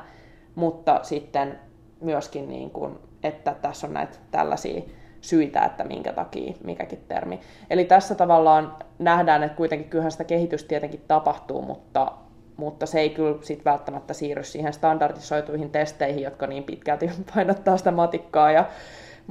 mutta 0.55 0.99
sitten 1.03 1.59
myöskin, 2.01 2.49
niin 2.49 2.69
kuin, 2.69 2.99
että 3.23 3.55
tässä 3.61 3.87
on 3.87 3.93
näitä 3.93 4.17
tällaisia 4.31 4.81
syitä, 5.21 5.65
että 5.65 5.83
minkä 5.83 6.13
takia 6.13 6.53
mikäkin 6.63 7.03
termi. 7.07 7.39
Eli 7.69 7.85
tässä 7.85 8.15
tavallaan 8.15 8.75
nähdään, 8.99 9.43
että 9.43 9.57
kuitenkin 9.57 9.89
kyllähän 9.89 10.11
sitä 10.11 10.23
kehitystä 10.23 10.67
tietenkin 10.67 11.03
tapahtuu, 11.07 11.61
mutta, 11.61 12.11
mutta 12.57 12.85
se 12.85 12.99
ei 12.99 13.09
kyllä 13.09 13.37
sit 13.41 13.65
välttämättä 13.65 14.13
siirry 14.13 14.43
siihen 14.43 14.73
standardisoituihin 14.73 15.69
testeihin, 15.69 16.23
jotka 16.23 16.47
niin 16.47 16.63
pitkälti 16.63 17.11
painottaa 17.35 17.77
sitä 17.77 17.91
matikkaa 17.91 18.51
ja, 18.51 18.65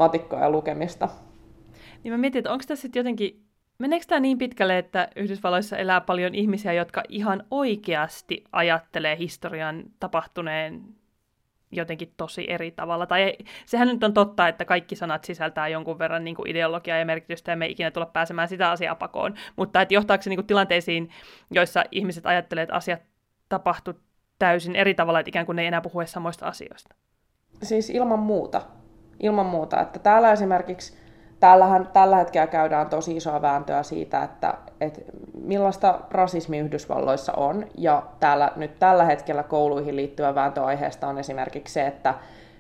matikkaa 0.01 0.41
ja 0.41 0.51
lukemista. 0.51 1.09
Niin 2.05 2.13
mä 2.13 2.19
mietin, 2.19 2.39
että 2.39 2.53
onko 2.53 2.65
tässä 2.69 2.83
sitten 2.83 3.01
jotenkin, 3.01 3.43
meneekö 3.79 4.07
tämä 4.09 4.21
niin 4.21 4.39
pitkälle, 4.39 4.79
että 4.79 5.09
Yhdysvalloissa 5.17 5.77
elää 5.77 6.01
paljon 6.01 6.35
ihmisiä, 6.35 6.73
jotka 6.73 7.03
ihan 7.09 7.45
oikeasti 7.51 8.45
ajattelee 8.53 9.19
historian 9.19 9.83
tapahtuneen 10.01 10.85
jotenkin 11.73 12.15
tosi 12.17 12.51
eri 12.51 12.71
tavalla. 12.71 13.07
Tai 13.07 13.23
ei, 13.23 13.39
sehän 13.67 13.89
nyt 13.89 14.05
on 14.05 14.15
totta, 14.15 14.49
että 14.49 14.65
kaikki 14.65 14.97
sanat 14.97 15.25
sisältää 15.25 15.69
jonkun 15.69 15.99
verran 15.99 16.25
niin 16.25 16.37
kuin 16.37 16.51
ideologiaa 16.51 16.99
ja 16.99 17.05
merkitystä, 17.05 17.53
ja 17.53 17.57
me 17.57 17.65
ei 17.65 17.73
ikinä 17.73 17.91
tulla 17.91 18.07
pääsemään 18.07 18.49
sitä 18.49 18.71
asiaa 18.71 18.95
pakoon. 18.95 19.35
Mutta 19.57 19.83
että 19.83 19.95
johtaako 19.95 20.23
se 20.23 20.31
niin 20.31 20.37
kuin 20.37 20.47
tilanteisiin, 20.47 21.11
joissa 21.51 21.85
ihmiset 21.91 22.27
ajattelee, 22.27 22.63
että 22.63 22.75
asiat 22.75 23.01
tapahtuu 23.49 23.95
täysin 24.39 24.77
eri 24.77 24.95
tavalla, 24.95 25.21
että 25.21 25.29
ikään 25.29 25.47
kuin 25.47 25.57
ne 25.57 25.63
ei 25.63 25.69
enää 25.69 25.81
puhu 25.81 26.03
samoista 26.05 26.47
asioista? 26.47 26.95
Siis 27.63 27.91
ilman 27.91 28.19
muuta. 28.19 28.63
Ilman 29.21 29.47
muuta. 29.47 29.81
Että 29.81 29.99
täällä 29.99 30.33
esimerkiksi 30.33 31.01
Täällähän 31.41 31.89
tällä 31.93 32.17
hetkellä 32.17 32.47
käydään 32.47 32.87
tosi 32.87 33.17
isoa 33.17 33.43
vääntöä 33.43 33.83
siitä, 33.83 34.23
että, 34.23 34.55
että 34.81 35.01
millaista 35.43 36.01
rasismi 36.11 36.59
Yhdysvalloissa 36.59 37.33
on. 37.33 37.67
Ja 37.79 38.03
täällä, 38.21 38.53
nyt 38.57 38.79
tällä 38.79 39.05
hetkellä 39.05 39.43
kouluihin 39.43 39.97
liittyvä 39.97 40.35
vääntöaiheesta 40.35 41.07
on 41.07 41.19
esimerkiksi 41.19 41.75
se, 41.75 41.87
että 41.87 42.15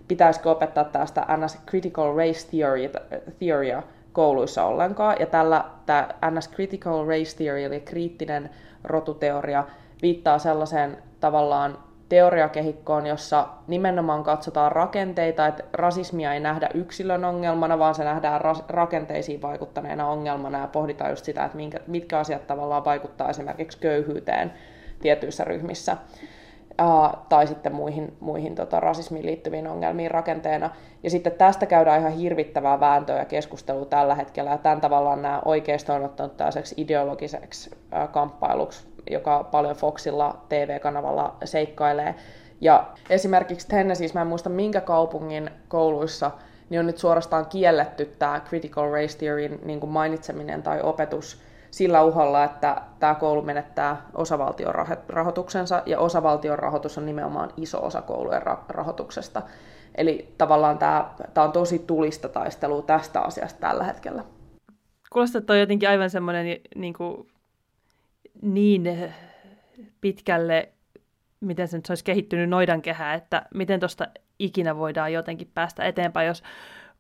pitäisikö 0.08 0.50
opettaa 0.50 0.84
tästä 0.84 1.26
NS 1.36 1.58
Critical 1.66 2.16
Race 2.16 2.48
Theory, 2.50 2.90
Theory 3.38 3.82
kouluissa 4.12 4.64
ollenkaan. 4.64 5.16
Ja 5.20 5.26
tällä 5.26 5.64
tämä 5.86 6.08
NS 6.30 6.48
Critical 6.48 7.06
Race 7.06 7.36
Theory, 7.36 7.64
eli 7.64 7.80
kriittinen 7.80 8.50
rotuteoria, 8.84 9.64
viittaa 10.02 10.38
sellaiseen 10.38 10.98
tavallaan 11.20 11.78
teoriakehikkoon, 12.10 13.06
jossa 13.06 13.48
nimenomaan 13.66 14.24
katsotaan 14.24 14.72
rakenteita, 14.72 15.46
että 15.46 15.64
rasismia 15.72 16.34
ei 16.34 16.40
nähdä 16.40 16.68
yksilön 16.74 17.24
ongelmana, 17.24 17.78
vaan 17.78 17.94
se 17.94 18.04
nähdään 18.04 18.40
rakenteisiin 18.68 19.42
vaikuttaneena 19.42 20.08
ongelmana 20.08 20.58
ja 20.58 20.66
pohditaan 20.66 21.10
just 21.10 21.24
sitä, 21.24 21.44
että 21.44 21.56
minkä, 21.56 21.78
mitkä 21.86 22.18
asiat 22.18 22.46
tavallaan 22.46 22.84
vaikuttaa 22.84 23.30
esimerkiksi 23.30 23.78
köyhyyteen 23.78 24.52
tietyissä 25.02 25.44
ryhmissä 25.44 25.96
tai 27.28 27.46
sitten 27.46 27.74
muihin, 27.74 28.16
muihin 28.20 28.54
tota, 28.54 28.80
rasismiin 28.80 29.26
liittyviin 29.26 29.66
ongelmiin 29.66 30.10
rakenteena. 30.10 30.70
Ja 31.02 31.10
sitten 31.10 31.32
tästä 31.32 31.66
käydään 31.66 32.00
ihan 32.00 32.12
hirvittävää 32.12 32.80
vääntöä 32.80 33.18
ja 33.18 33.24
keskustelua 33.24 33.84
tällä 33.84 34.14
hetkellä, 34.14 34.50
ja 34.50 34.58
tämän 34.58 34.80
tavallaan 34.80 35.22
nämä 35.22 35.42
oikeisto 35.44 35.94
on 35.94 36.04
ottanut 36.04 36.36
tällaiseksi 36.36 36.74
ideologiseksi 36.78 37.70
uh, 37.74 38.08
kamppailuksi 38.08 38.86
joka 39.10 39.44
paljon 39.44 39.76
Foxilla 39.76 40.44
TV-kanavalla 40.48 41.36
seikkailee. 41.44 42.14
Ja 42.60 42.86
esimerkiksi 43.10 43.68
Tennesseeissä, 43.68 44.18
mä 44.18 44.22
en 44.22 44.26
muista 44.26 44.50
minkä 44.50 44.80
kaupungin 44.80 45.50
kouluissa, 45.68 46.30
niin 46.70 46.80
on 46.80 46.86
nyt 46.86 46.98
suorastaan 46.98 47.46
kielletty 47.46 48.04
tämä 48.18 48.40
critical 48.40 48.90
race 48.90 49.18
theoryn 49.18 49.58
niin 49.64 49.80
kuin 49.80 49.90
mainitseminen 49.90 50.62
tai 50.62 50.80
opetus 50.82 51.42
sillä 51.70 52.02
uhalla, 52.02 52.44
että 52.44 52.82
tämä 52.98 53.14
koulu 53.14 53.42
menettää 53.42 54.06
osavaltion 54.14 54.74
rahoituksensa, 55.08 55.82
ja 55.86 55.98
osavaltion 55.98 56.58
rahoitus 56.58 56.98
on 56.98 57.06
nimenomaan 57.06 57.50
iso 57.56 57.86
osa 57.86 58.02
koulujen 58.02 58.42
rahoituksesta. 58.68 59.42
Eli 59.94 60.34
tavallaan 60.38 60.78
tämä, 60.78 61.10
tämä 61.34 61.44
on 61.44 61.52
tosi 61.52 61.78
tulista 61.78 62.28
taistelua 62.28 62.82
tästä 62.82 63.20
asiasta 63.20 63.60
tällä 63.60 63.84
hetkellä. 63.84 64.24
Kuulostaa, 65.12 65.38
että 65.38 65.52
on 65.52 65.60
jotenkin 65.60 65.88
aivan 65.88 66.10
semmoinen 66.10 66.46
niin, 66.74 66.94
kuin, 66.94 67.26
niin 68.42 69.12
pitkälle, 70.00 70.68
miten 71.40 71.68
se 71.68 71.76
nyt 71.76 71.88
olisi 71.88 72.04
kehittynyt 72.04 72.48
noidankehää, 72.48 73.14
että 73.14 73.46
miten 73.54 73.80
tuosta 73.80 74.06
ikinä 74.38 74.76
voidaan 74.76 75.12
jotenkin 75.12 75.50
päästä 75.54 75.84
eteenpäin, 75.84 76.26
jos 76.26 76.42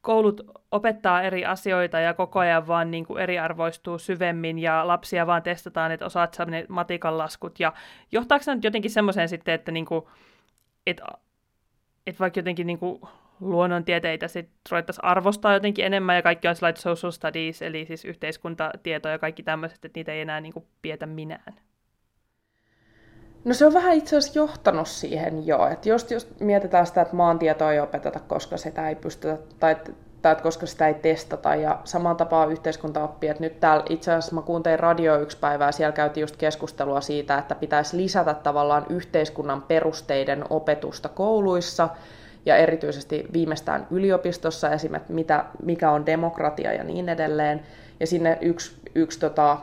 koulut 0.00 0.40
opettaa 0.70 1.22
eri 1.22 1.44
asioita 1.44 2.00
ja 2.00 2.14
koko 2.14 2.38
ajan 2.38 2.66
vaan 2.66 2.90
niin 2.90 3.06
kuin 3.06 3.22
eriarvoistuu 3.22 3.98
syvemmin 3.98 4.58
ja 4.58 4.86
lapsia 4.86 5.26
vaan 5.26 5.42
testataan, 5.42 5.92
että 5.92 6.06
osaat 6.06 6.34
sä 6.34 6.44
ne 6.44 6.66
matikan 6.68 7.18
laskut. 7.18 7.60
Ja 7.60 7.72
johtaako 8.12 8.42
se 8.42 8.54
nyt 8.54 8.64
jotenkin 8.64 8.90
semmoiseen 8.90 9.28
sitten, 9.28 9.54
että, 9.54 9.72
niin 9.72 9.86
kuin, 9.86 10.04
että, 10.86 11.04
että 12.06 12.20
vaikka 12.20 12.38
jotenkin 12.38 12.66
niin 12.66 12.78
kuin 12.78 13.00
luonnontieteitä 13.40 14.28
sit 14.28 14.48
ruvettaisiin 14.70 15.04
arvostaa 15.04 15.54
jotenkin 15.54 15.84
enemmän 15.84 16.16
ja 16.16 16.22
kaikki 16.22 16.48
on 16.48 16.56
sellainen 16.56 16.82
social 16.82 17.12
studies, 17.12 17.62
eli 17.62 17.86
siis 17.86 18.04
yhteiskuntatieto 18.04 19.08
ja 19.08 19.18
kaikki 19.18 19.42
tämmöiset, 19.42 19.84
että 19.84 19.98
niitä 19.98 20.12
ei 20.12 20.20
enää 20.20 20.40
niin 20.40 20.52
kuin 20.52 20.64
pietä 20.82 21.06
minään. 21.06 21.54
No 23.44 23.54
se 23.54 23.66
on 23.66 23.74
vähän 23.74 23.94
itse 23.94 24.16
asiassa 24.16 24.38
johtanut 24.38 24.88
siihen 24.88 25.46
jo, 25.46 25.66
että 25.66 25.88
jos, 25.88 26.10
jos 26.10 26.28
mietitään 26.40 26.86
sitä, 26.86 27.02
että 27.02 27.16
maantietoa 27.16 27.72
ei 27.72 27.80
opeteta, 27.80 28.20
koska 28.20 28.56
sitä 28.56 28.88
ei 28.88 28.94
pystytä, 28.94 29.38
tai, 29.60 29.76
tai 30.22 30.32
että 30.32 30.42
koska 30.42 30.66
sitä 30.66 30.88
ei 30.88 30.94
testata, 30.94 31.54
ja 31.54 31.80
samaan 31.84 32.16
tapaan 32.16 32.52
yhteiskunta 32.52 33.04
oppii, 33.04 33.30
että 33.30 33.42
nyt 33.42 33.60
täällä 33.60 33.84
itse 33.88 34.12
asiassa 34.12 34.34
mä 34.34 34.42
kuuntelin 34.42 34.80
radio 34.80 35.20
yksi 35.20 35.38
päivää, 35.38 35.68
ja 35.68 35.72
siellä 35.72 35.92
käytiin 35.92 36.22
just 36.22 36.36
keskustelua 36.36 37.00
siitä, 37.00 37.38
että 37.38 37.54
pitäisi 37.54 37.96
lisätä 37.96 38.34
tavallaan 38.34 38.86
yhteiskunnan 38.88 39.62
perusteiden 39.62 40.44
opetusta 40.50 41.08
kouluissa, 41.08 41.88
ja 42.46 42.56
erityisesti 42.56 43.26
viimeistään 43.32 43.86
yliopistossa, 43.90 44.70
esimerkiksi 44.70 45.12
mitä, 45.12 45.44
mikä 45.62 45.90
on 45.90 46.06
demokratia 46.06 46.72
ja 46.72 46.84
niin 46.84 47.08
edelleen. 47.08 47.62
Ja 48.00 48.06
sinne 48.06 48.38
yksi, 48.40 48.76
yksi 48.94 49.20
tota, 49.20 49.58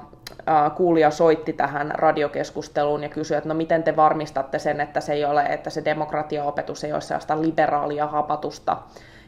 kuulija 0.76 1.12
soitti 1.12 1.54
tähän 1.54 1.92
radiokeskusteluun 1.96 3.04
ja 3.04 3.10
kysyi, 3.10 3.38
että 3.38 3.50
no 3.50 3.56
miten 3.56 3.84
te 3.84 3.96
varmistatte 3.96 4.60
sen, 4.60 4.82
että 4.82 5.02
se 5.02 5.13
ei 5.13 5.26
ole, 5.26 5.44
että 5.44 5.70
se 5.70 5.86
demokratiaopetus 5.86 6.84
ei 6.84 6.94
ole 6.94 7.02
sellaista 7.02 7.42
liberaalia 7.42 8.08
hapatusta. 8.08 8.78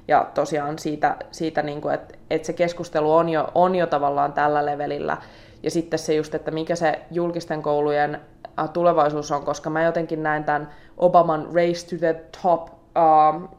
Ja 0.07 0.27
tosiaan 0.33 0.79
siitä, 0.79 1.15
siitä 1.31 1.61
niin 1.61 1.81
kuin, 1.81 1.93
että, 1.93 2.13
että 2.29 2.45
se 2.45 2.53
keskustelu 2.53 3.13
on 3.13 3.29
jo, 3.29 3.47
on 3.55 3.75
jo 3.75 3.87
tavallaan 3.87 4.33
tällä 4.33 4.65
levelillä. 4.65 5.17
Ja 5.63 5.71
sitten 5.71 5.99
se 5.99 6.15
just, 6.15 6.35
että 6.35 6.51
mikä 6.51 6.75
se 6.75 6.99
julkisten 7.11 7.61
koulujen 7.61 8.19
tulevaisuus 8.73 9.31
on, 9.31 9.45
koska 9.45 9.69
mä 9.69 9.83
jotenkin 9.83 10.23
näen 10.23 10.43
tämän 10.43 10.69
Obaman 10.97 11.45
Race 11.53 11.87
to 11.89 11.95
the 11.99 12.15
Top 12.43 12.78
uh, 12.95 13.49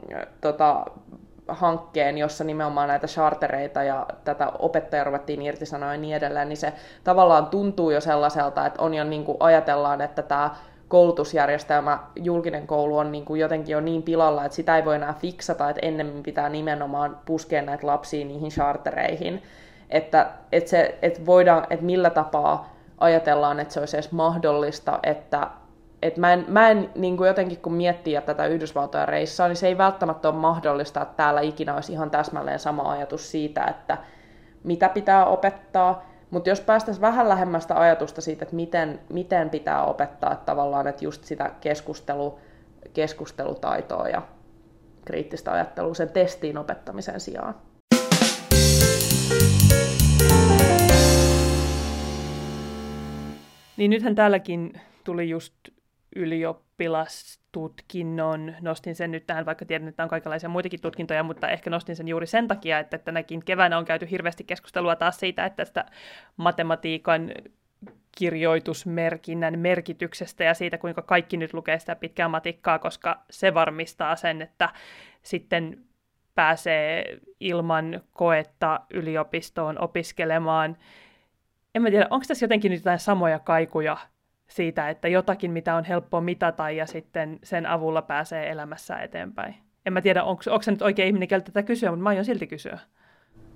tota, 0.40 0.84
hankkeen, 1.48 2.18
jossa 2.18 2.44
nimenomaan 2.44 2.88
näitä 2.88 3.06
chartereita 3.06 3.82
ja 3.82 4.06
tätä 4.24 4.52
opettajaa 4.58 5.04
ruvettiin 5.04 5.42
irtisanoa 5.42 5.94
ja 5.94 6.00
niin 6.00 6.16
edelleen, 6.16 6.48
niin 6.48 6.56
se 6.56 6.72
tavallaan 7.04 7.46
tuntuu 7.46 7.90
jo 7.90 8.00
sellaiselta, 8.00 8.66
että 8.66 8.82
on 8.82 8.94
jo 8.94 9.04
niin 9.04 9.24
kuin 9.24 9.36
ajatellaan, 9.40 10.00
että 10.00 10.22
tämä 10.22 10.50
koulutusjärjestelmä, 10.88 11.98
julkinen 12.16 12.66
koulu 12.66 12.98
on 12.98 13.12
niin 13.12 13.24
kuin 13.24 13.40
jotenkin 13.40 13.72
jo 13.72 13.80
niin 13.80 14.02
pilalla, 14.02 14.44
että 14.44 14.56
sitä 14.56 14.76
ei 14.76 14.84
voi 14.84 14.96
enää 14.96 15.14
fiksata, 15.20 15.70
että 15.70 15.86
ennemmin 15.86 16.22
pitää 16.22 16.48
nimenomaan 16.48 17.18
puskea 17.24 17.62
näitä 17.62 17.86
lapsia 17.86 18.24
niihin 18.24 18.50
chartereihin, 18.50 19.42
että, 19.90 20.30
että, 20.52 20.70
se, 20.70 20.98
että, 21.02 21.26
voidaan, 21.26 21.66
että 21.70 21.84
millä 21.84 22.10
tapaa 22.10 22.72
ajatellaan, 22.98 23.60
että 23.60 23.74
se 23.74 23.80
olisi 23.80 23.96
edes 23.96 24.12
mahdollista, 24.12 24.98
että 25.02 25.46
et 26.02 26.16
mä 26.16 26.32
en, 26.32 26.44
mä 26.48 26.70
en 26.70 26.90
niin 26.94 27.16
kuin 27.16 27.28
jotenkin 27.28 27.58
kun 27.58 27.72
miettii 27.72 28.20
tätä 28.26 28.46
Yhdysvaltojen 28.46 29.08
reissaa, 29.08 29.48
niin 29.48 29.56
se 29.56 29.66
ei 29.66 29.78
välttämättä 29.78 30.28
ole 30.28 30.36
mahdollista, 30.36 31.02
että 31.02 31.14
täällä 31.16 31.40
ikinä 31.40 31.74
olisi 31.74 31.92
ihan 31.92 32.10
täsmälleen 32.10 32.58
sama 32.58 32.92
ajatus 32.92 33.30
siitä, 33.30 33.64
että 33.64 33.98
mitä 34.64 34.88
pitää 34.88 35.26
opettaa. 35.26 36.10
Mutta 36.30 36.48
jos 36.48 36.60
päästäisiin 36.60 37.02
vähän 37.02 37.28
lähemmästä 37.28 37.80
ajatusta 37.80 38.20
siitä, 38.20 38.42
että 38.42 38.56
miten, 38.56 39.00
miten 39.08 39.50
pitää 39.50 39.84
opettaa, 39.84 40.32
että 40.32 40.44
tavallaan 40.44 40.86
että 40.86 41.04
just 41.04 41.24
sitä 41.24 41.50
keskustelu, 41.60 42.38
keskustelutaitoa 42.92 44.08
ja 44.08 44.22
kriittistä 45.04 45.52
ajattelua 45.52 45.94
sen 45.94 46.10
testiin 46.10 46.58
opettamisen 46.58 47.20
sijaan. 47.20 47.54
Niin 53.76 53.90
nythän 53.90 54.14
täälläkin 54.14 54.72
tuli 55.04 55.28
just 55.28 55.54
ylioppilastutkinnon. 56.16 58.55
Nostin 58.61 58.94
sen 58.94 59.11
nyt 59.11 59.27
tähän, 59.27 59.46
vaikka 59.46 59.64
tiedän, 59.64 59.88
että 59.88 60.03
on 60.03 60.09
kaikenlaisia 60.09 60.49
muitakin 60.49 60.81
tutkintoja, 60.81 61.23
mutta 61.23 61.49
ehkä 61.49 61.70
nostin 61.70 61.96
sen 61.96 62.09
juuri 62.09 62.27
sen 62.27 62.49
takia, 62.49 62.79
että 62.79 62.99
tänäkin 62.99 63.44
keväänä 63.44 63.79
on 63.79 63.85
käyty 63.85 64.11
hirveästi 64.11 64.44
keskustelua 64.44 64.96
taas 64.96 65.16
siitä, 65.16 65.44
että 65.44 65.57
tästä 65.57 65.85
matematiikan 66.37 67.31
kirjoitusmerkinnän 68.18 69.59
merkityksestä 69.59 70.44
ja 70.44 70.55
siitä, 70.55 70.79
kuinka 70.79 71.03
kaikki 71.03 71.37
nyt 71.37 71.55
lukee 71.55 71.79
sitä 71.79 71.96
pitkää 71.96 72.29
matikkaa, 72.29 72.79
koska 72.79 73.23
se 73.31 73.55
varmistaa 73.55 74.16
sen, 74.16 74.42
että 74.42 74.68
sitten 75.23 75.85
pääsee 76.35 77.18
ilman 77.40 78.01
koetta 78.12 78.81
yliopistoon 78.90 79.81
opiskelemaan. 79.81 80.77
En 81.75 81.83
mä 81.83 81.90
tiedä, 81.90 82.07
onko 82.11 82.25
tässä 82.29 82.44
jotenkin 82.44 82.70
nyt 82.70 82.81
jotain 82.81 82.99
samoja 82.99 83.38
kaikuja 83.38 83.96
siitä, 84.50 84.90
että 84.90 85.08
jotakin, 85.08 85.50
mitä 85.50 85.74
on 85.74 85.84
helppo 85.84 86.20
mitata 86.20 86.70
ja 86.70 86.86
sitten 86.86 87.38
sen 87.42 87.66
avulla 87.66 88.02
pääsee 88.02 88.50
elämässä 88.50 88.96
eteenpäin. 88.96 89.54
En 89.86 89.92
mä 89.92 90.00
tiedä, 90.00 90.24
onko, 90.24 90.42
onko 90.50 90.62
se 90.62 90.70
nyt 90.70 90.82
oikein 90.82 91.06
ihminen, 91.06 91.28
keltä 91.28 91.44
tätä 91.44 91.62
kysyä, 91.62 91.90
mutta 91.90 92.02
mä 92.02 92.08
aion 92.08 92.24
silti 92.24 92.46
kysyä. 92.46 92.78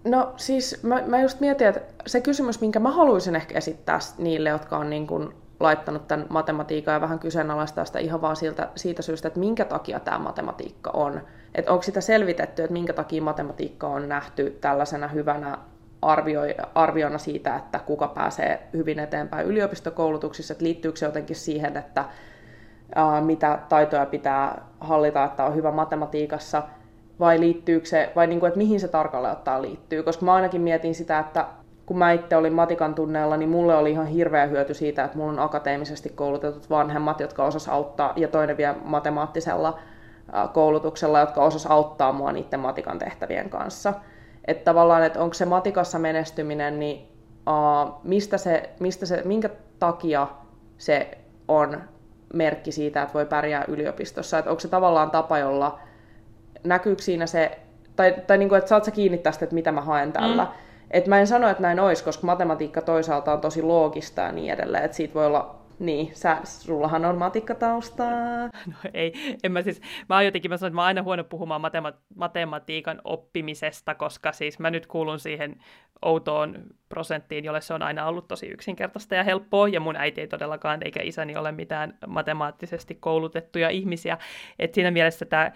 No 0.05 0.35
siis 0.37 0.83
mä, 0.83 1.03
mä 1.07 1.21
just 1.21 1.41
mietin, 1.41 1.67
että 1.67 1.81
se 2.07 2.21
kysymys, 2.21 2.61
minkä 2.61 2.81
mä 2.81 2.91
haluaisin 2.91 3.37
ehkä 3.37 3.59
esittää 3.59 3.99
niille, 4.19 4.49
jotka 4.49 4.79
on 4.79 4.91
niin 4.91 5.07
kuin 5.07 5.35
laittanut 5.61 6.09
tämän 6.09 6.27
matematiikan 6.31 6.95
ja 6.95 7.01
vähän 7.01 7.19
kyseenalaistaa 7.19 7.85
sitä 7.85 7.99
ihan 7.99 8.21
vaan 8.21 8.37
siltä, 8.37 8.69
siitä 8.77 9.03
syystä, 9.03 9.29
että 9.29 9.41
minkä 9.41 9.65
takia 9.65 10.01
tämä 10.01 10.19
matematiikka 10.19 10.91
on. 10.91 11.21
Että 11.55 11.73
onko 11.73 11.83
sitä 11.83 12.01
selvitetty, 12.01 12.63
että 12.63 12.73
minkä 12.73 12.93
takia 12.93 13.23
matematiikka 13.23 13.89
on 13.89 14.09
nähty 14.09 14.59
tällaisena 14.61 15.09
hyvänä 15.09 15.59
arvioi, 16.05 16.55
arviona 16.75 17.19
siitä, 17.19 17.57
että 17.57 17.79
kuka 17.79 18.09
pääsee 18.09 18.69
hyvin 18.73 18.99
eteenpäin 18.99 19.47
yliopistokoulutuksissa, 19.47 20.53
että 20.53 20.65
liittyykö 20.65 20.99
se 20.99 21.07
jotenkin 21.07 21.37
siihen, 21.37 21.77
että 21.77 22.05
ää, 22.95 23.21
mitä 23.21 23.59
taitoja 23.69 24.07
pitää 24.07 24.63
hallita, 24.81 25.25
että 25.25 25.45
on 25.45 25.55
hyvä 25.55 25.71
matematiikassa, 25.71 26.63
vai 27.21 27.41
liittyykö 27.41 27.87
se, 27.87 28.13
vai 28.17 28.27
niin 28.27 28.41
kuin, 28.41 28.49
että 28.49 28.59
mihin 28.59 28.81
se 28.81 28.89
tarkalleen 28.89 29.33
ottaa 29.33 29.63
liittyy, 29.63 30.03
koska 30.03 30.25
mä 30.25 30.35
ainakin 30.35 30.61
mietin 30.61 30.95
sitä, 30.95 31.19
että 31.19 31.47
kun 31.87 31.99
mä 31.99 32.13
itse 32.13 32.37
olin 32.37 32.53
matikan 32.53 32.95
tunneella, 32.95 33.37
niin 33.37 33.49
mulle 33.49 33.77
oli 33.77 33.91
ihan 33.91 34.07
hirveä 34.07 34.47
hyöty 34.47 34.75
siitä, 34.75 35.05
että 35.05 35.19
mulla 35.19 35.33
on 35.33 35.39
akateemisesti 35.39 36.09
koulutetut 36.09 36.71
vanhemmat, 36.71 37.21
jotka 37.21 37.45
osas 37.45 37.69
auttaa, 37.69 38.13
ja 38.17 38.29
toinen 38.29 38.57
vielä 38.57 38.75
matemaattisella 38.85 39.79
koulutuksella, 40.53 41.21
jotka 41.21 41.45
osas 41.45 41.67
auttaa 41.67 42.13
mua 42.13 42.33
niiden 42.33 42.61
matikan 42.61 42.99
tehtävien 42.99 43.51
kanssa. 43.51 43.95
Että 44.47 44.65
tavallaan, 44.65 45.05
että 45.05 45.21
onko 45.21 45.35
se 45.35 45.45
matikassa 45.45 45.99
menestyminen, 45.99 46.79
niin 46.79 47.09
uh, 47.47 47.95
mistä 48.03 48.39
se, 48.39 48.71
mistä 48.81 49.07
se, 49.07 49.23
minkä 49.25 49.51
takia 49.79 50.27
se 50.79 51.19
on 51.49 51.83
merkki 52.35 52.73
siitä, 52.73 53.03
että 53.03 53.15
voi 53.15 53.27
pärjää 53.27 53.65
yliopistossa. 53.69 54.39
Että 54.39 54.51
onko 54.51 54.61
se 54.61 54.69
tavallaan 54.69 55.11
tapa, 55.11 55.39
jolla 55.39 55.79
näkyykö 56.65 57.03
siinä 57.03 57.27
se, 57.27 57.59
tai, 57.97 58.15
tai 58.27 58.39
niin 58.39 58.49
kuin, 58.49 58.59
että 58.59 58.69
saat 58.69 58.85
sä 58.85 58.91
kiinni 58.91 59.19
tästä, 59.19 59.45
että 59.45 59.55
mitä 59.55 59.73
mä 59.73 59.81
haen 59.81 60.13
tällä. 60.13 60.45
Mm. 60.45 60.51
Et 60.91 61.07
mä 61.07 61.21
en 61.21 61.27
sano, 61.27 61.49
että 61.49 61.63
näin 61.63 61.81
olisi, 61.81 62.05
koska 62.05 62.27
matematiikka 62.27 62.81
toisaalta 62.83 63.33
on 63.33 63.41
tosi 63.41 63.63
loogista 63.63 64.23
ja 64.23 64.33
niin 64.33 64.53
edelleen, 64.53 64.85
että 64.85 64.97
siitä 64.97 65.15
voi 65.15 65.27
olla 65.27 65.64
niin, 65.79 66.15
sä, 66.15 66.41
sullahan 66.45 67.05
on 67.05 67.19
matikkataustaa. 67.19 68.45
No 68.67 68.91
ei, 68.95 69.39
en 69.43 69.53
mä 69.53 69.63
siis, 69.63 69.81
mä 70.09 70.15
oon 70.15 70.25
jotenkin, 70.25 70.51
mä 70.51 70.57
sanon, 70.57 70.69
että 70.69 70.75
mä 70.75 70.81
oon 70.81 70.87
aina 70.87 71.03
huono 71.03 71.25
puhumaan 71.25 71.61
matema- 71.61 71.99
matematiikan 72.17 73.01
oppimisesta, 73.05 73.95
koska 73.95 74.33
siis 74.33 74.59
mä 74.59 74.71
nyt 74.71 74.87
kuulun 74.87 75.19
siihen 75.19 75.57
outoon 76.03 76.55
prosenttiin, 76.89 77.45
jolle 77.45 77.61
se 77.61 77.75
on 77.75 77.83
aina 77.83 78.07
ollut 78.07 78.29
tosi 78.29 78.47
yksinkertaista 78.47 79.15
ja 79.15 79.25
helppoa, 79.25 79.69
ja 79.69 79.81
mun 79.81 79.97
äiti 79.97 80.21
ei 80.21 80.29
todellakaan, 80.29 80.81
eikä 80.85 81.01
isäni 81.03 81.37
ole 81.37 81.53
mitään 81.53 81.99
matemaattisesti 82.07 82.95
koulutettuja 82.95 83.69
ihmisiä, 83.69 84.19
että 84.59 84.75
siinä 84.75 84.91
mielessä 84.91 85.25
tämä 85.25 85.53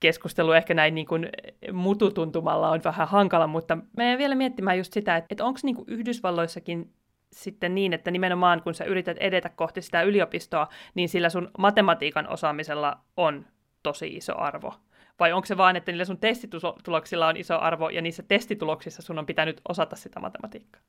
keskustelu 0.00 0.52
ehkä 0.52 0.74
näin 0.74 0.94
niin 0.94 1.06
kuin 1.06 1.28
mututuntumalla 1.72 2.70
on 2.70 2.80
vähän 2.84 3.08
hankala, 3.08 3.46
mutta 3.46 3.78
mä 3.96 4.18
vielä 4.18 4.34
miettimään 4.34 4.78
just 4.78 4.92
sitä, 4.92 5.16
että, 5.16 5.26
että 5.30 5.44
onko 5.44 5.60
niin 5.62 5.76
Yhdysvalloissakin 5.86 6.92
sitten 7.34 7.74
niin, 7.74 7.92
että 7.92 8.10
nimenomaan 8.10 8.62
kun 8.62 8.74
sä 8.74 8.84
yrität 8.84 9.16
edetä 9.20 9.48
kohti 9.48 9.82
sitä 9.82 10.02
yliopistoa, 10.02 10.68
niin 10.94 11.08
sillä 11.08 11.28
sun 11.28 11.50
matematiikan 11.58 12.28
osaamisella 12.28 12.98
on 13.16 13.46
tosi 13.82 14.06
iso 14.06 14.38
arvo? 14.38 14.74
Vai 15.20 15.32
onko 15.32 15.46
se 15.46 15.56
vaan, 15.56 15.76
että 15.76 15.92
niillä 15.92 16.04
sun 16.04 16.18
testituloksilla 16.18 17.26
on 17.26 17.36
iso 17.36 17.58
arvo 17.58 17.88
ja 17.88 18.02
niissä 18.02 18.22
testituloksissa 18.28 19.02
sun 19.02 19.18
on 19.18 19.26
pitänyt 19.26 19.60
osata 19.68 19.96
sitä 19.96 20.20
matematiikkaa? 20.20 20.80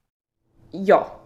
Joo. 0.85 1.21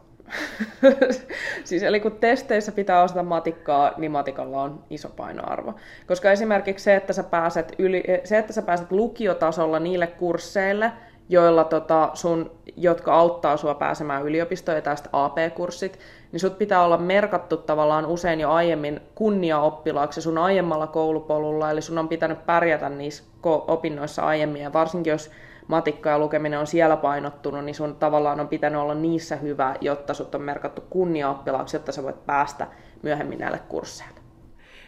siis 1.63 1.84
eli 1.84 1.99
kun 1.99 2.11
testeissä 2.11 2.72
pitää 2.72 3.03
osata 3.03 3.24
matikkaa, 3.24 3.93
niin 3.97 4.11
matikalla 4.11 4.61
on 4.61 4.84
iso 4.89 5.09
painoarvo. 5.09 5.76
Koska 6.07 6.32
esimerkiksi 6.32 6.84
se, 6.84 6.95
että 6.95 7.13
sä 7.13 7.24
pääset, 7.24 7.76
yli, 7.80 8.03
se, 8.24 8.38
että 8.38 8.53
sä 8.53 8.61
pääset 8.61 8.91
lukiotasolla 8.91 9.80
niille 9.80 10.07
kursseille, 10.07 10.91
joilla 11.30 11.63
tota 11.63 12.09
sun, 12.13 12.51
jotka 12.77 13.15
auttaa 13.15 13.57
sua 13.57 13.73
pääsemään 13.73 14.25
yliopistoon 14.25 14.75
ja 14.75 14.82
tästä 14.82 15.09
AP-kurssit, 15.13 15.99
niin 16.32 16.39
sut 16.39 16.57
pitää 16.57 16.84
olla 16.84 16.97
merkattu 16.97 17.57
tavallaan 17.57 18.05
usein 18.05 18.39
jo 18.39 18.51
aiemmin 18.51 19.01
kunniaoppilaaksi 19.15 20.21
sun 20.21 20.38
aiemmalla 20.38 20.88
koulupolulla, 20.88 21.71
eli 21.71 21.82
sun 21.82 21.97
on 21.97 22.07
pitänyt 22.07 22.45
pärjätä 22.45 22.89
niissä 22.89 23.23
opinnoissa 23.67 24.21
aiemmin, 24.21 24.61
ja 24.61 24.73
varsinkin 24.73 25.11
jos 25.11 25.32
matikka 25.67 26.09
ja 26.09 26.19
lukeminen 26.19 26.59
on 26.59 26.67
siellä 26.67 26.97
painottunut, 26.97 27.65
niin 27.65 27.75
sun 27.75 27.95
tavallaan 27.95 28.39
on 28.39 28.47
pitänyt 28.47 28.82
olla 28.82 28.95
niissä 28.95 29.36
hyvä, 29.36 29.75
jotta 29.82 30.13
sut 30.13 30.36
on 30.36 30.41
merkattu 30.41 30.84
kunniaoppilaaksi, 30.89 31.75
jotta 31.75 31.91
sä 31.91 32.03
voit 32.03 32.25
päästä 32.25 32.67
myöhemmin 33.01 33.39
näille 33.39 33.59
kursseille. 33.67 34.19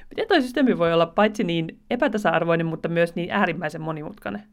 Miten 0.09 0.27
toi 0.27 0.41
systeemi 0.41 0.77
voi 0.77 0.93
olla 0.93 1.05
paitsi 1.05 1.43
niin 1.43 1.79
epätasa-arvoinen, 1.89 2.65
mutta 2.65 2.89
myös 2.89 3.15
niin 3.15 3.31
äärimmäisen 3.31 3.81
monimutkainen? 3.81 4.43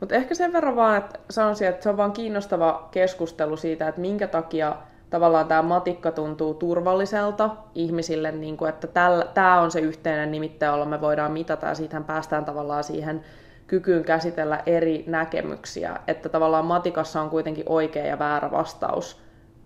Mutta 0.00 0.14
ehkä 0.14 0.34
sen 0.34 0.52
verran 0.52 0.76
vaan, 0.76 0.96
että 0.96 1.18
sanoisin, 1.30 1.68
että 1.68 1.82
se 1.82 1.90
on 1.90 1.96
vaan 1.96 2.12
kiinnostava 2.12 2.88
keskustelu 2.90 3.56
siitä, 3.56 3.88
että 3.88 4.00
minkä 4.00 4.26
takia 4.26 4.76
tavallaan 5.10 5.48
tämä 5.48 5.62
matikka 5.62 6.12
tuntuu 6.12 6.54
turvalliselta 6.54 7.50
ihmisille, 7.74 8.32
niin 8.32 8.56
kuin, 8.56 8.68
että 8.68 8.86
tämä 9.34 9.60
on 9.60 9.70
se 9.70 9.80
yhteinen 9.80 10.30
nimittäin, 10.30 10.70
jolla 10.70 10.84
me 10.84 11.00
voidaan 11.00 11.32
mitata, 11.32 11.66
ja 11.66 11.74
siitähän 11.74 12.04
päästään 12.04 12.44
tavallaan 12.44 12.84
siihen 12.84 13.24
kykyyn 13.66 14.04
käsitellä 14.04 14.62
eri 14.66 15.04
näkemyksiä, 15.06 16.00
että 16.06 16.28
tavallaan 16.28 16.64
matikassa 16.64 17.20
on 17.20 17.30
kuitenkin 17.30 17.64
oikea 17.68 18.06
ja 18.06 18.18
väärä 18.18 18.50
vastaus 18.50 19.20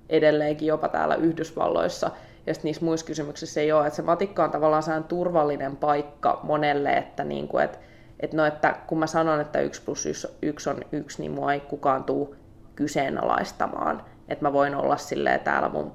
edelleenkin 0.09 0.69
jopa 0.69 0.89
täällä 0.89 1.15
Yhdysvalloissa, 1.15 2.11
ja 2.47 2.55
sitten 2.55 2.69
niissä 2.69 2.85
muissa 2.85 3.07
kysymyksissä 3.07 3.61
ei 3.61 3.73
ole, 3.73 3.87
että 3.87 3.97
se 3.97 4.03
matikka 4.03 4.45
on 4.45 4.51
tavallaan 4.51 5.05
turvallinen 5.09 5.77
paikka 5.77 6.41
monelle, 6.43 6.93
että, 6.93 7.25
niin 7.25 7.49
kuin, 7.49 7.65
että, 7.65 7.79
että, 8.21 8.37
no, 8.37 8.45
että 8.45 8.77
kun 8.87 8.99
mä 8.99 9.07
sanon, 9.07 9.41
että 9.41 9.61
1 9.61 9.83
plus 9.83 10.07
1 10.43 10.71
on 10.71 10.81
1, 10.93 11.23
niin 11.23 11.33
mua 11.33 11.53
ei 11.53 11.61
kukaan 11.61 12.05
tuu 12.05 12.37
kyseenalaistamaan, 12.75 14.05
että 14.29 14.45
mä 14.45 14.53
voin 14.53 14.75
olla 14.75 14.97
silleen 14.97 15.41
täällä 15.41 15.69
mun, 15.69 15.93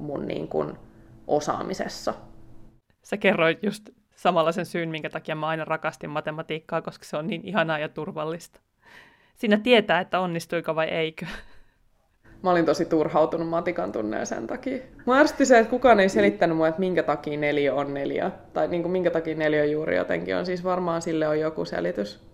mun 0.00 0.26
niin 0.26 0.48
kuin 0.48 0.78
osaamisessa. 1.26 2.14
Sä 3.02 3.16
kerroit 3.16 3.62
just 3.62 3.90
samalla 4.16 4.52
sen 4.52 4.66
syyn, 4.66 4.88
minkä 4.88 5.10
takia 5.10 5.34
mä 5.34 5.46
aina 5.46 5.64
rakastin 5.64 6.10
matematiikkaa, 6.10 6.82
koska 6.82 7.04
se 7.04 7.16
on 7.16 7.26
niin 7.26 7.44
ihanaa 7.44 7.78
ja 7.78 7.88
turvallista. 7.88 8.60
Siinä 9.34 9.58
tietää, 9.58 10.00
että 10.00 10.20
onnistuiko 10.20 10.74
vai 10.74 10.86
eikö. 10.86 11.26
Mä 12.42 12.50
olin 12.50 12.66
tosi 12.66 12.84
turhautunut 12.84 13.48
matikan 13.48 13.92
tunneen 13.92 14.26
sen 14.26 14.46
takia. 14.46 14.78
Mä 15.06 15.18
ärsytti 15.18 15.46
se, 15.46 15.58
että 15.58 15.70
kukaan 15.70 16.00
ei 16.00 16.08
selittänyt 16.08 16.56
mulle, 16.56 16.68
että 16.68 16.80
minkä 16.80 17.02
takia 17.02 17.38
neljä 17.38 17.74
on 17.74 17.94
neljä. 17.94 18.30
Tai 18.52 18.68
niin 18.68 18.82
kuin 18.82 18.92
minkä 18.92 19.10
takia 19.10 19.36
neljä 19.36 19.64
juuri 19.64 19.96
jotenkin 19.96 20.36
on. 20.36 20.46
Siis 20.46 20.64
varmaan 20.64 21.02
sille 21.02 21.28
on 21.28 21.40
joku 21.40 21.64
selitys. 21.64 22.28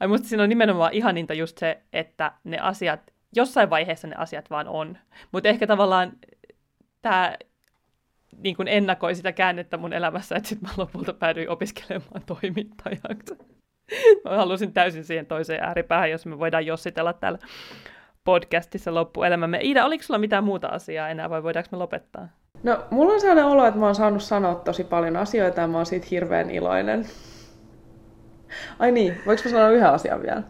Ai 0.00 0.08
musta 0.08 0.28
siinä 0.28 0.42
on 0.42 0.48
nimenomaan 0.48 0.92
ihaninta 0.92 1.34
just 1.34 1.58
se, 1.58 1.78
että 1.92 2.32
ne 2.44 2.58
asiat, 2.58 3.00
jossain 3.36 3.70
vaiheessa 3.70 4.08
ne 4.08 4.16
asiat 4.16 4.50
vaan 4.50 4.68
on. 4.68 4.98
Mutta 5.32 5.48
ehkä 5.48 5.66
tavallaan 5.66 6.12
tämä 7.02 7.36
niin 8.36 8.56
kuin 8.56 8.68
ennakoi 8.68 9.14
sitä 9.14 9.32
käännettä 9.32 9.76
mun 9.76 9.92
elämässä, 9.92 10.36
että 10.36 10.48
sitten 10.48 10.68
mä 10.70 10.74
lopulta 10.76 11.12
päädyin 11.12 11.50
opiskelemaan 11.50 12.22
toimittajaksi. 12.26 13.38
Mä 14.24 14.36
halusin 14.36 14.72
täysin 14.72 15.04
siihen 15.04 15.26
toiseen 15.26 15.62
ääripäähän, 15.62 16.10
jos 16.10 16.26
me 16.26 16.38
voidaan 16.38 16.66
jossitella 16.66 17.12
täällä 17.12 17.38
podcastissa 18.24 18.94
loppuelämämme. 18.94 19.58
Iida, 19.62 19.84
oliko 19.84 20.02
sulla 20.02 20.18
mitään 20.18 20.44
muuta 20.44 20.68
asiaa 20.68 21.08
enää 21.08 21.30
vai 21.30 21.42
voidaanko 21.42 21.68
me 21.72 21.78
lopettaa? 21.78 22.28
No, 22.62 22.84
mulla 22.90 23.12
on 23.14 23.20
sellainen 23.20 23.44
olo, 23.44 23.66
että 23.66 23.80
mä 23.80 23.86
oon 23.86 23.94
saanut 23.94 24.22
sanoa 24.22 24.54
tosi 24.54 24.84
paljon 24.84 25.16
asioita 25.16 25.60
ja 25.60 25.68
mä 25.68 25.76
oon 25.76 25.86
siitä 25.86 26.06
hirveän 26.10 26.50
iloinen. 26.50 27.06
Ai 28.78 28.92
niin, 28.92 29.16
voiko 29.26 29.42
mä 29.44 29.50
sanoa 29.50 29.70
yhden 29.70 29.90
asian 29.90 30.22
vielä? 30.22 30.42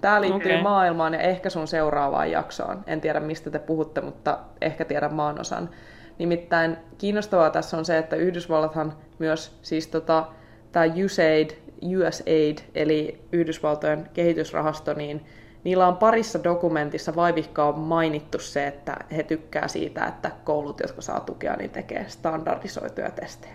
Tämä 0.00 0.20
liittyy 0.20 0.52
okay. 0.52 0.62
maailmaan 0.62 1.14
ja 1.14 1.20
ehkä 1.20 1.50
sun 1.50 1.68
seuraavaan 1.68 2.30
jaksoon. 2.30 2.84
En 2.86 3.00
tiedä 3.00 3.20
mistä 3.20 3.50
te 3.50 3.58
puhutte, 3.58 4.00
mutta 4.00 4.38
ehkä 4.60 4.84
tiedän 4.84 5.14
maanosan. 5.14 5.70
Nimittäin 6.18 6.76
kiinnostavaa 6.98 7.50
tässä 7.50 7.76
on 7.76 7.84
se, 7.84 7.98
että 7.98 8.16
Yhdysvallathan 8.16 8.92
myös, 9.18 9.58
siis 9.62 9.86
tota, 9.86 10.26
tämä 10.72 10.84
USAID, 11.04 11.50
USAID, 11.82 12.58
eli 12.74 13.22
Yhdysvaltojen 13.32 14.08
kehitysrahasto, 14.14 14.94
niin 14.94 15.26
niillä 15.64 15.88
on 15.88 15.96
parissa 15.96 16.44
dokumentissa 16.44 17.16
vaivihkaa 17.16 17.72
mainittu 17.72 18.38
se, 18.38 18.66
että 18.66 18.96
he 19.16 19.22
tykkää 19.22 19.68
siitä, 19.68 20.06
että 20.06 20.30
koulut, 20.44 20.80
jotka 20.80 21.02
saa 21.02 21.20
tukea, 21.20 21.56
niin 21.56 21.70
tekee 21.70 22.04
standardisoituja 22.08 23.10
testejä. 23.10 23.54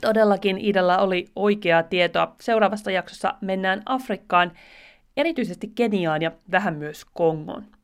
Todellakin 0.00 0.58
Idalla 0.58 0.98
oli 0.98 1.26
oikeaa 1.36 1.82
tietoa. 1.82 2.34
Seuraavassa 2.40 2.90
jaksossa 2.90 3.34
mennään 3.40 3.82
Afrikkaan 3.86 4.52
erityisesti 5.16 5.72
Keniaan 5.74 6.22
ja 6.22 6.32
vähän 6.50 6.76
myös 6.76 7.04
Kongoon. 7.04 7.77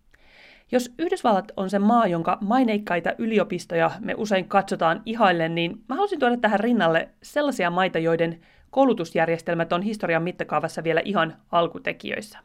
Jos 0.72 0.94
Yhdysvallat 0.98 1.52
on 1.56 1.70
se 1.70 1.78
maa, 1.78 2.06
jonka 2.06 2.38
maineikkaita 2.40 3.14
yliopistoja 3.18 3.90
me 4.00 4.14
usein 4.16 4.48
katsotaan 4.48 5.02
ihaillen, 5.06 5.54
niin 5.54 5.70
mä 5.88 5.94
haluaisin 5.94 6.18
tuoda 6.18 6.36
tähän 6.36 6.60
rinnalle 6.60 7.08
sellaisia 7.22 7.70
maita, 7.70 7.98
joiden 7.98 8.40
koulutusjärjestelmät 8.70 9.72
on 9.72 9.82
historian 9.82 10.22
mittakaavassa 10.22 10.84
vielä 10.84 11.00
ihan 11.04 11.36
alkutekijöissä. 11.52 12.38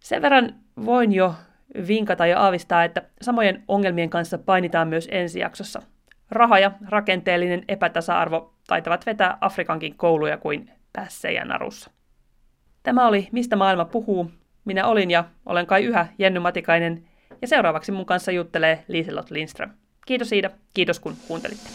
Sen 0.00 0.22
verran 0.22 0.54
voin 0.84 1.12
jo 1.12 1.34
vinkata 1.86 2.26
ja 2.26 2.40
aavistaa, 2.40 2.84
että 2.84 3.02
samojen 3.22 3.64
ongelmien 3.68 4.10
kanssa 4.10 4.38
painitaan 4.38 4.88
myös 4.88 5.08
ensi 5.10 5.40
jaksossa. 5.40 5.82
Raha 6.30 6.58
ja 6.58 6.72
rakenteellinen 6.88 7.64
epätasa-arvo 7.68 8.54
taitavat 8.66 9.06
vetää 9.06 9.38
Afrikankin 9.40 9.96
kouluja 9.96 10.38
kuin 10.38 10.70
pässejä 10.92 11.44
narussa. 11.44 11.90
Tämä 12.82 13.06
oli 13.06 13.28
Mistä 13.32 13.56
maailma 13.56 13.84
puhuu. 13.84 14.30
Minä 14.70 14.86
olin 14.86 15.10
ja 15.10 15.24
olen 15.46 15.66
kai 15.66 15.84
yhä 15.84 16.06
Jenny 16.18 16.40
Matikainen. 16.40 17.04
Ja 17.42 17.48
seuraavaksi 17.48 17.92
mun 17.92 18.06
kanssa 18.06 18.32
juttelee 18.32 18.84
Liselot 18.88 19.30
Lindström. 19.30 19.70
Kiitos 20.06 20.28
siitä, 20.28 20.50
kiitos 20.74 21.00
kun 21.00 21.16
kuuntelitte. 21.28 21.70